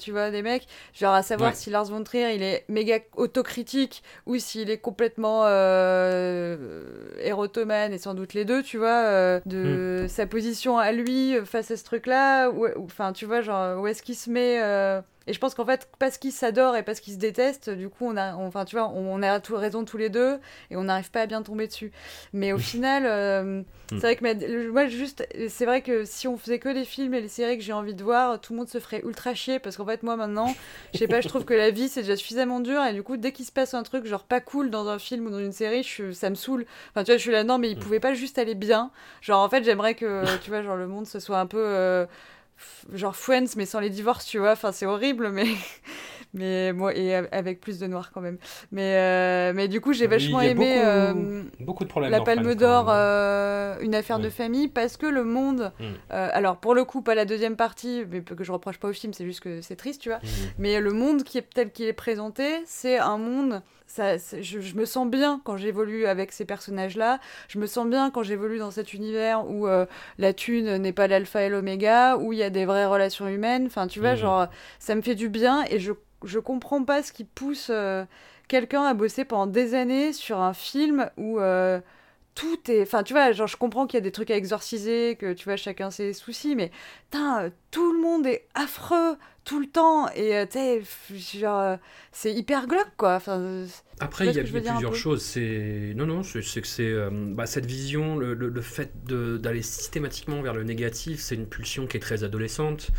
[0.00, 1.56] tu vois, des mecs, genre à savoir Ouais.
[1.56, 5.44] si Lars von Trier il est méga autocritique ou s'il est complètement
[7.20, 11.76] érotomane et sans doute les deux, tu vois, de sa position à lui face à
[11.76, 14.60] ce truc-là, enfin tu vois, genre où est-ce qu'il se met
[15.28, 18.06] Et je pense qu'en fait, parce qu'ils s'adorent et parce qu'ils se détestent, du coup,
[18.06, 20.38] on a, enfin, tu vois, on, a tout, raison tous les deux
[20.70, 21.92] et on n'arrive pas à bien tomber dessus.
[22.32, 26.58] Mais au final, euh, c'est vrai que moi, juste, c'est vrai que si on faisait
[26.58, 28.80] que les films et les séries que j'ai envie de voir, tout le monde se
[28.80, 30.54] ferait ultra chier parce qu'en fait, moi maintenant,
[30.94, 33.18] je sais pas, je trouve que la vie c'est déjà suffisamment dur et du coup,
[33.18, 35.52] dès qu'il se passe un truc genre pas cool dans un film ou dans une
[35.52, 36.64] série, je, ça me saoule.
[36.90, 38.90] Enfin, tu vois, je suis là, non, mais il pouvait pas juste aller bien.
[39.20, 41.62] Genre, en fait, j'aimerais que, tu vois, genre le monde ce soit un peu.
[41.62, 42.06] Euh,
[42.92, 44.52] genre Friends mais sans les divorces tu vois.
[44.52, 45.46] Enfin c'est horrible mais
[46.34, 48.38] mais moi et avec plus de noir quand même.
[48.72, 52.86] Mais euh, mais du coup j'ai vachement aimé euh, beaucoup, de problèmes la Palme d'Or
[52.88, 55.84] euh, une affaire de famille parce que le monde mm.
[56.10, 59.12] alors pour le coup pas la deuxième partie mais que je reproche pas au film
[59.12, 60.18] c'est juste que c'est triste tu vois.
[60.18, 60.28] Mm.
[60.58, 64.74] mais le monde qui est tel qu'il est présenté c'est un monde ça, je, je,
[64.76, 67.18] me sens bien quand j'évolue avec ces personnages-là.
[67.48, 69.66] Je me sens bien quand j'évolue dans cet univers où
[70.18, 73.66] la thune n'est pas l'alpha et l'oméga, où il y a des vraies relations humaines.
[73.66, 74.18] Enfin, tu vois, mm.
[74.18, 74.46] genre,
[74.78, 75.92] ça me fait du bien et je
[76.24, 78.04] je comprends pas ce qui pousse euh,
[78.48, 81.80] quelqu'un à bosser pendant des années sur un film où euh,
[82.34, 82.82] tout est.
[82.82, 85.44] Enfin, tu vois, genre, je comprends qu'il y a des trucs à exorciser, que tu
[85.44, 86.70] vois, chacun ses soucis, mais
[87.70, 89.16] tout le monde est affreux
[89.48, 91.78] tout le temps et euh, tu sais, genre,
[92.12, 93.14] c'est hyper glauque quoi.
[93.14, 93.64] Enfin,
[94.00, 95.22] après, il y a, plusieurs choses.
[95.22, 100.40] C'est non, non, c'est que c'est euh, bah, cette vision, le, le, fait d'aller systématiquement
[100.42, 102.90] vers le négatif, c'est une pulsion qui est très adolescente.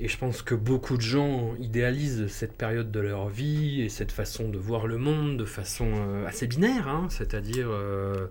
[0.00, 4.12] Et je pense que beaucoup de gens idéalisent cette période de leur vie et cette
[4.12, 8.26] façon de voir le monde de façon euh, assez binaire, hein, c'est-à-dire euh,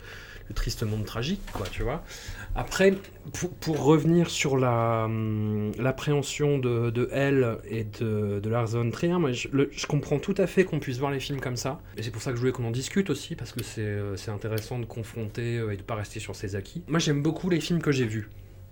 [0.49, 2.03] le triste monde tragique, quoi, tu vois.
[2.55, 2.95] Après,
[3.61, 9.88] pour, revenir sur hum, l'appréhension de, de, elle et de, de Lars Trier, moi, je,
[9.88, 11.82] comprends tout à fait qu'on puisse voir les films comme ça.
[11.97, 14.16] Et c'est pour ça que je voulais qu'on en discute aussi, parce que c'est euh,
[14.28, 16.84] intéressant de confronter euh, et de pas rester sur ses acquis.
[16.88, 18.30] Moi, j'aime beaucoup les films que j'ai vus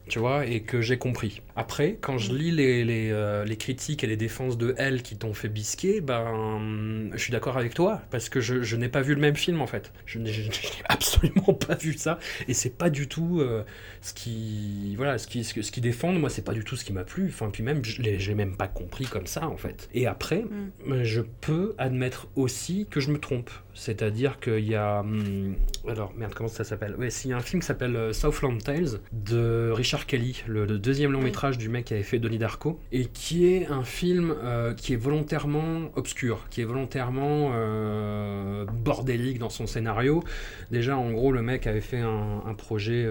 [0.08, 1.41] tu vois, et que j'ai compris.
[1.55, 5.18] Après, quand je lis les, les, euh, les, critiques et les défenses de elle qui
[5.18, 9.01] t'ont fait bisquer, ben, je suis d'accord avec toi, parce que je, je n'ai pas
[9.01, 9.91] vu le même film en fait.
[10.05, 10.32] Je n'ai
[10.86, 13.64] absolument pas vu ça, et c'est pas du tout euh,
[14.01, 16.20] ce qui, voilà, ce qui, ce, ce qui défendent.
[16.20, 17.28] Moi, c'est pas du tout ce qui m'a plu.
[17.28, 19.89] Enfin, puis même, je l'ai même pas compris comme ça en fait.
[19.93, 20.43] Et après,
[20.86, 21.03] mm.
[21.03, 23.49] je peux admettre aussi que je me trompe.
[23.78, 25.01] C'est-à-dire qu'il y a.
[25.01, 25.55] Hum,
[25.88, 26.95] alors, merde, comment ça s'appelle?
[26.97, 30.65] Ouais, il y a un film qui s'appelle euh, Southland Tales de Richard Kelly, le,
[30.65, 34.34] deuxième long métrage du mec qui avait fait Donnie Darko, et qui est un film
[34.43, 40.23] euh, qui est volontairement obscur, qui est volontairement euh, bordélique dans son scénario.
[40.71, 43.07] Déjà, en gros, le mec avait fait un, projet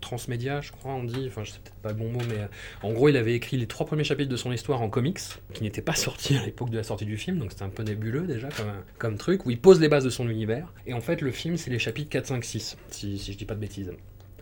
[0.00, 2.46] transmédia, je crois, on dit, enfin, je sais peut-être pas le bon mot, mais
[2.82, 5.18] en gros, il avait écrit les trois premiers chapitres de son histoire en comics,
[5.52, 7.82] qui n'étaient pas sortis à l'époque de la sortie du film, donc c'était un peu
[7.82, 8.66] nébuleux déjà comme,
[8.98, 10.70] comme truc, où il pose les bases de son univers.
[10.86, 13.46] Et en fait, le film, c'est les chapitres 4, 5, 6, si, si je dis
[13.46, 13.90] pas de bêtises.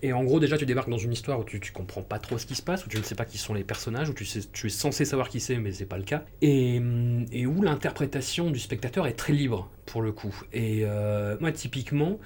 [0.02, 2.36] Et en gros, déjà, tu débarques dans une histoire où tu, tu comprends pas trop
[2.36, 4.24] ce qui se passe, où tu ne sais pas qui sont les personnages, où tu,
[4.24, 6.24] sais, tu es censé savoir qui c'est, mais c'est pas le cas.
[6.42, 6.82] Et,
[7.30, 10.34] et où l'interprétation du spectateur est très libre, pour le coup.
[10.52, 12.18] Et euh, moi, typiquement,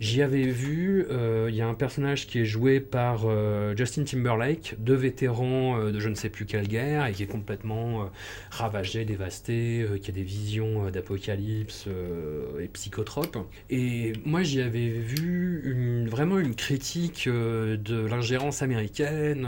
[0.00, 4.04] J'y avais vu, euh, il y a un personnage qui est joué par euh, Justin
[4.04, 8.08] Timberlake, deux vétérans euh, de je ne sais plus quelle guerre, et qui est complètement
[8.50, 11.88] ravagé, dévasté, qui a des visions d'apocalypse
[12.60, 13.38] et psychotrope.
[13.70, 19.46] Et moi j'y avais vu vraiment une critique de l'ingérence américaine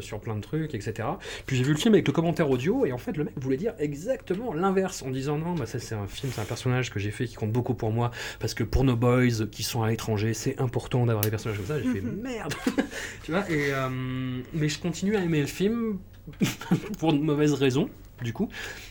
[0.00, 1.08] sur plein de trucs, etc.
[1.46, 3.56] Puis j'ai vu le film avec le commentaire audio, et en fait le mec voulait
[3.56, 7.00] dire exactement l'inverse, en disant non, bah, ça c'est un film, c'est un personnage que
[7.00, 9.88] j'ai fait qui compte beaucoup pour moi, parce que pour nos boys qui sont à
[9.88, 11.80] l'étranger, c'est important d'avoir des personnages comme ça.
[11.80, 12.20] J'ai fait mhm.
[12.20, 12.54] merde,
[13.22, 13.48] tu vois.
[13.50, 13.88] Et, euh,
[14.52, 15.98] mais je continue à aimer le film
[16.98, 17.88] pour de mauvaises raisons
[18.22, 18.48] du coup,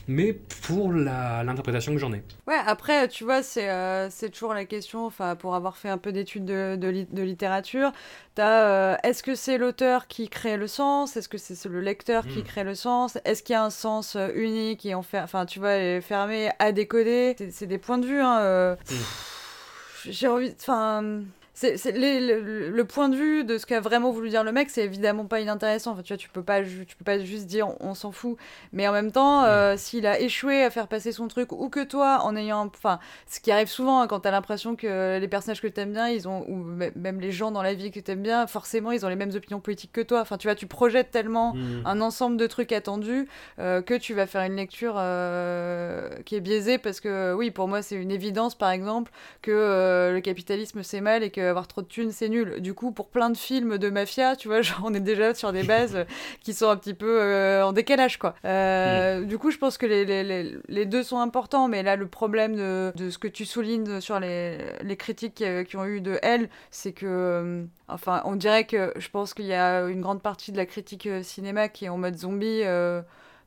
[0.08, 0.34] mais
[0.64, 2.24] pour l'interprétation que j'en ai.
[2.48, 6.12] Ouais, après, tu vois, c'est euh, toujours la question, enfin, pour avoir fait un peu
[6.14, 7.92] d'études de, de, littérature,
[8.40, 11.18] euh, est-ce que c'est l'auteur qui crée le sens?
[11.18, 12.44] Est-ce que c'est le lecteur qui hmm.
[12.44, 13.18] crée le sens?
[13.26, 17.36] Est-ce qu'il y a un sens unique et enfin, tu vois, fermé à décoder?
[17.52, 18.96] C'est des points de vue, hein, hmm
[20.06, 20.54] j'ai envie.
[20.60, 21.24] Enfin
[21.60, 25.26] c'est, le, point de vue de ce qu'a vraiment voulu dire le mec, c'est évidemment
[25.26, 25.94] pas inintéressant.
[25.94, 28.38] Enfin, tu vois, tu peux pas, tu peux pas juste dire on, s'en fout.
[28.74, 31.84] Mais en même temps, euh, s'il a échoué à faire passer son truc, ou que
[31.84, 35.60] toi, en ayant, enfin, ce qui arrive souvent hein, quand t'as l'impression que les personnages
[35.60, 36.58] que t'aimes bien, ils ont, ou
[36.96, 39.60] même les gens dans la vie que t'aimes bien, forcément, ils ont les mêmes opinions
[39.60, 40.22] politiques que toi.
[40.22, 41.82] Enfin, tu vois, tu projettes tellement mm.
[41.86, 43.28] un ensemble de trucs attendus
[43.58, 47.68] euh, que tu vas faire une lecture euh, qui est biaisée parce que, oui, pour
[47.68, 51.82] moi, c'est une évidence, par exemple, que le capitalisme c'est mal et que avoir trop
[51.82, 52.62] de thunes, c'est nul.
[52.62, 55.52] Du coup, pour plein de films de mafia, tu vois, genre, on est déjà sur
[55.52, 56.06] des bases
[56.42, 58.36] qui sont un petit peu euh, en décalage, quoi.
[58.46, 62.08] Euh, du coup, je pense que les, les, les, deux sont importants, mais là, le
[62.08, 66.20] problème de, de ce que tu soulignes sur les, les critiques qui ont eu de
[66.22, 70.22] elle, c'est que, euh, enfin, on dirait que je pense qu'il y a une grande
[70.22, 72.64] partie de la critique cinéma qui est en mode zombie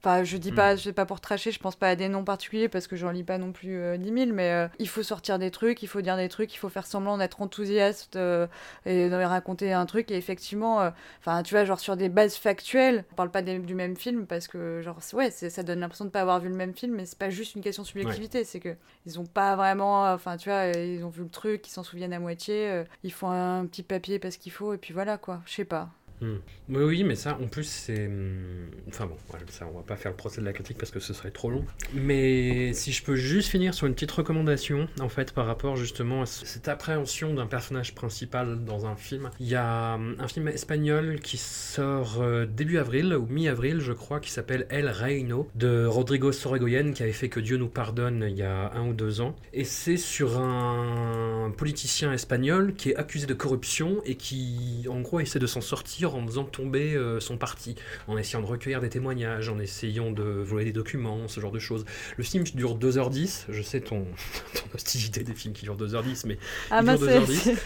[0.02, 0.54] Enfin, je dis Mm.
[0.54, 3.10] pas, c'est pas pour tracher, je pense pas à des noms particuliers parce que j'en
[3.10, 5.88] lis pas non plus euh, 10 000, mais euh, il faut sortir des trucs, il
[5.88, 8.46] faut dire des trucs, il faut faire semblant d'être enthousiaste euh,
[8.86, 10.10] et de raconter un truc.
[10.10, 10.90] Et effectivement, euh,
[11.20, 14.26] enfin, tu vois, genre sur des bases factuelles, on parle pas des- du même film
[14.26, 17.04] parce que, genre, ouais, ça donne l'impression de pas avoir vu le même film, mais
[17.04, 18.74] c'est pas juste une question de subjectivité, c'est que
[19.04, 22.14] ils ont pas vraiment, enfin, tu vois, ils ont vu le truc, ils s'en souviennent
[22.14, 25.52] à moitié, ils font un petit papier parce qu'il faut, et puis voilà quoi, je
[25.52, 25.90] sais pas.
[26.20, 26.36] Hmm.
[26.68, 28.06] Oui, oui, mais ça, en plus, c'est.
[28.06, 29.16] hum, Enfin bon,
[29.48, 31.50] ça, on va pas faire le procès de la critique parce que ce serait trop
[31.50, 31.64] long.
[31.94, 36.22] Mais si je peux juste finir sur une petite recommandation, en fait, par rapport justement
[36.22, 39.30] à cette appréhension d'un personnage principal dans un film.
[39.40, 43.92] Il y a hum, un film espagnol qui sort euh, début avril, ou mi-avril, je
[43.92, 48.26] crois, qui s'appelle El Reino, de Rodrigo Sorogoyen, qui avait fait Que Dieu nous pardonne
[48.28, 49.34] il y a un ou deux ans.
[49.52, 55.20] Et c'est sur un politicien espagnol qui est accusé de corruption et qui, en gros,
[55.20, 57.74] essaie de s'en sortir en faisant tomber euh, son parti,
[58.08, 61.58] en essayant de recueillir des témoignages, en essayant de voler des documents, ce genre de
[61.58, 61.84] choses.
[62.16, 64.04] Le film dure 2h10, je sais ton,
[64.54, 66.38] ton hostilité des films qui durent 2h10, mais
[66.70, 67.34] Ah Il bah dure c'est 2h10.
[67.36, 67.56] c'est-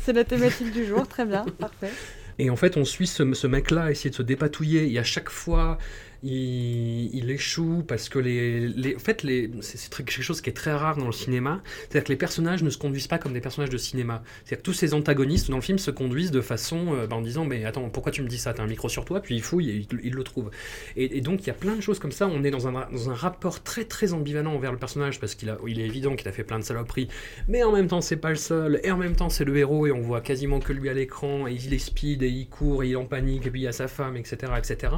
[0.00, 1.90] c'est la thématique du jour, très bien, parfait.
[2.38, 4.90] Et en fait, on suit ce, ce mec-là essayer de se dépatouiller.
[4.92, 5.76] Et à chaque fois,
[6.22, 10.72] il, échoue parce que les, les- en fait, les, c'est, quelque chose qui est très
[10.72, 11.62] rare dans le cinéma.
[11.64, 14.22] C'est-à-dire que les personnages ne se conduisent pas comme des personnages de cinéma.
[14.44, 17.22] C'est-à-dire que tous ces antagonistes dans le film se conduisent de façon, euh, bah, en
[17.22, 18.52] disant, mais attends, pourquoi tu me dis ça?
[18.52, 20.50] T'as un micro sur toi Puis il fouille et il, le trouve.
[20.96, 22.26] Et, donc il y a plein de choses comme ça.
[22.26, 25.50] On est dans un, dans un rapport très très ambivalent envers le personnage parce qu'il
[25.50, 27.08] a, il est évident qu'il a fait plein de saloperies,
[27.46, 28.80] mais en même temps c'est pas le seul.
[28.82, 31.46] Et en même temps c'est le héros et on voit quasiment que lui à l'écran.
[31.46, 33.72] Et il est speed et il court et il en panique et puis il a
[33.72, 34.94] sa femme, etc., etc.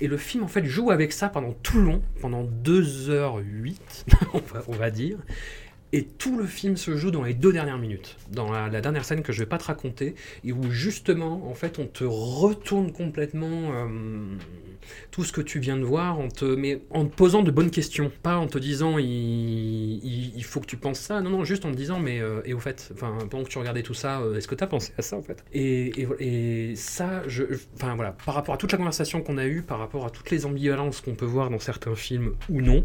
[0.00, 3.76] Et le film en fait joue avec ça pendant tout long, pendant 2h08,
[4.34, 5.18] on va, on va dire.
[5.92, 9.06] Et tout le film se joue dans les deux dernières minutes, dans la, la dernière
[9.06, 12.92] scène que je vais pas te raconter, et où justement, en fait, on te retourne
[12.92, 13.88] complètement euh,
[15.10, 18.10] tout ce que tu viens de voir, en te, mais en posant de bonnes questions,
[18.22, 21.76] pas en te disant il, faut que tu penses ça, non, non, juste en te
[21.76, 24.54] disant mais euh, et au fait, pendant que tu regardais tout ça, euh, est-ce que
[24.54, 25.44] tu as pensé à ça en fait?
[25.52, 27.44] Et, et, ça, je,
[27.76, 30.46] voilà, par rapport à toute la conversation qu'on a eue, par rapport à toutes les
[30.46, 32.84] ambivalences qu'on peut voir dans certains films ou non.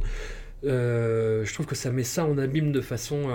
[0.65, 3.29] Euh, je trouve que ça met ça en abîme de façon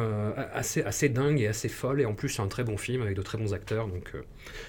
[0.54, 2.00] assez, dingue et assez folle.
[2.00, 4.12] Et en plus, c'est un très bon film avec de très bons acteurs, donc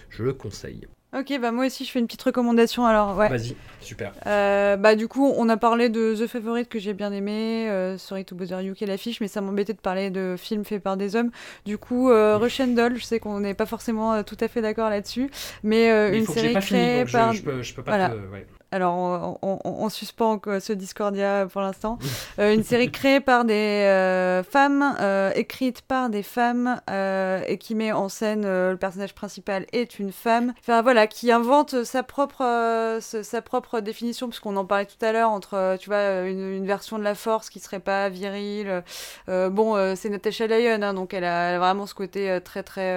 [0.10, 0.88] je le conseille.
[1.12, 3.30] Ok, bah moi aussi je fais une petite recommandation alors, ouais.
[3.30, 4.14] Vas-y, super.
[4.28, 7.98] Euh, bah du coup, on a parlé de The Favorite que j'ai bien aimé, euh,
[7.98, 10.84] Sorry to Bother You qui est l'affiche, mais ça m'embêtait de parler de films faits
[10.84, 11.32] par des hommes.
[11.66, 14.48] Du coup, euh, Rush and Doll, je sais qu'on n'est pas forcément euh, tout à
[14.48, 15.32] fait d'accord là-dessus,
[15.64, 17.34] mais, une série créée je, par...
[17.34, 18.10] je peux, je peux pas Voilà.
[18.10, 18.46] te- ouais.
[18.72, 21.98] Alors, on, on, on- on suspend ce Discordia pour l'instant.
[22.38, 27.74] Euh, une série créée par des euh, femmes, euh, écrite par des femmes, et qui
[27.76, 30.54] met en scène le personnage principal est une femme.
[30.60, 35.30] Enfin voilà, qui invente sa propre, sa propre définition, puisqu'on en parlait tout à l'heure
[35.32, 38.84] entre, tu vois, une, une version de la force qui serait pas virile.
[39.28, 42.96] Bon, c'est Natasha Lyon, hein, donc elle a, elle a vraiment ce côté très très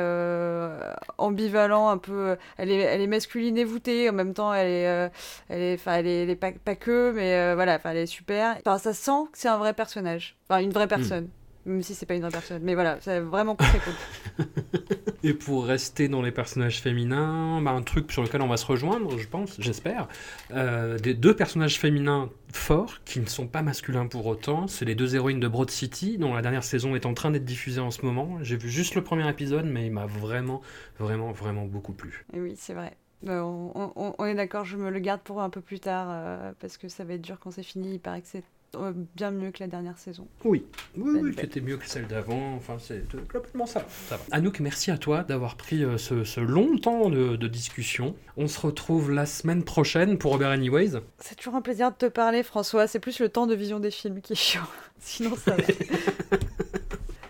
[1.18, 2.36] ambivalent, un peu.
[2.58, 5.10] elle est, elle est masculine et voûtée, en même temps elle est,
[5.48, 7.98] elle est, enfin, elle est, elle est pas, pas que, mais euh, voilà, enfin, elle
[7.98, 8.56] est super.
[8.64, 11.28] Enfin, ça sent que c'est un vrai personnage, enfin une vraie personne.
[11.64, 14.46] Même si c'est pas une vraie personne, mais voilà, c'est vraiment très cool.
[15.24, 18.66] Et pour rester dans les personnages féminins, bah, un truc sur lequel on va se
[18.66, 20.08] rejoindre, je pense, j'espère,
[20.52, 24.96] euh, des deux personnages féminins forts qui ne sont pas masculins pour autant, c'est les
[24.96, 27.92] deux héroïnes de Broad City, dont la dernière saison est en train d'être diffusée en
[27.92, 28.38] ce moment.
[28.42, 30.60] J'ai vu juste le premier épisode, mais il m'a vraiment,
[30.98, 32.26] vraiment, vraiment beaucoup plu.
[32.34, 32.96] Et oui, c'est vrai.
[33.28, 36.08] Euh, on, on- on est d'accord, je me le garde pour un peu plus tard,
[36.10, 37.94] euh, parce que ça va être dur quand c'est fini.
[37.94, 38.42] Il paraît que c'est
[38.74, 40.26] euh, bien mieux que la dernière saison.
[40.44, 40.64] Oui,
[40.96, 41.44] oui, oui, belle.
[41.44, 42.54] c'était mieux que celle d'avant.
[42.54, 43.80] Enfin, c'est globalement ça.
[43.80, 44.22] va, ça va.
[44.32, 48.16] Anouk, merci à toi d'avoir pris euh, ce, ce long temps de, de discussion.
[48.36, 50.92] On se retrouve la semaine prochaine pour Robert Anyways.
[51.18, 52.86] C'est toujours un plaisir de te parler, François.
[52.86, 54.62] C'est plus le temps de vision des films qui est chiant.
[54.98, 55.62] Sinon, ça va.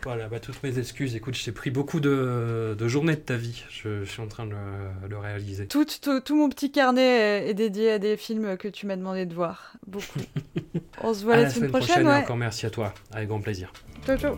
[0.05, 1.15] Voilà, bah, toutes mes excuses.
[1.15, 3.65] Écoute, je t'ai pris beaucoup de, de journées de ta vie.
[3.71, 5.67] Je, je suis en train de le, le réaliser.
[5.67, 9.27] tout, tout, tout mon petit carnet est, dédié à des films que tu m'as demandé
[9.27, 9.75] de voir.
[9.87, 10.21] Beaucoup.
[11.03, 12.23] On se voit à la, semaine semaine prochaine, prochaine et ouais.
[12.23, 12.95] encore merci à toi.
[13.13, 13.73] Avec grand plaisir.
[14.05, 14.37] Ciao, ciao.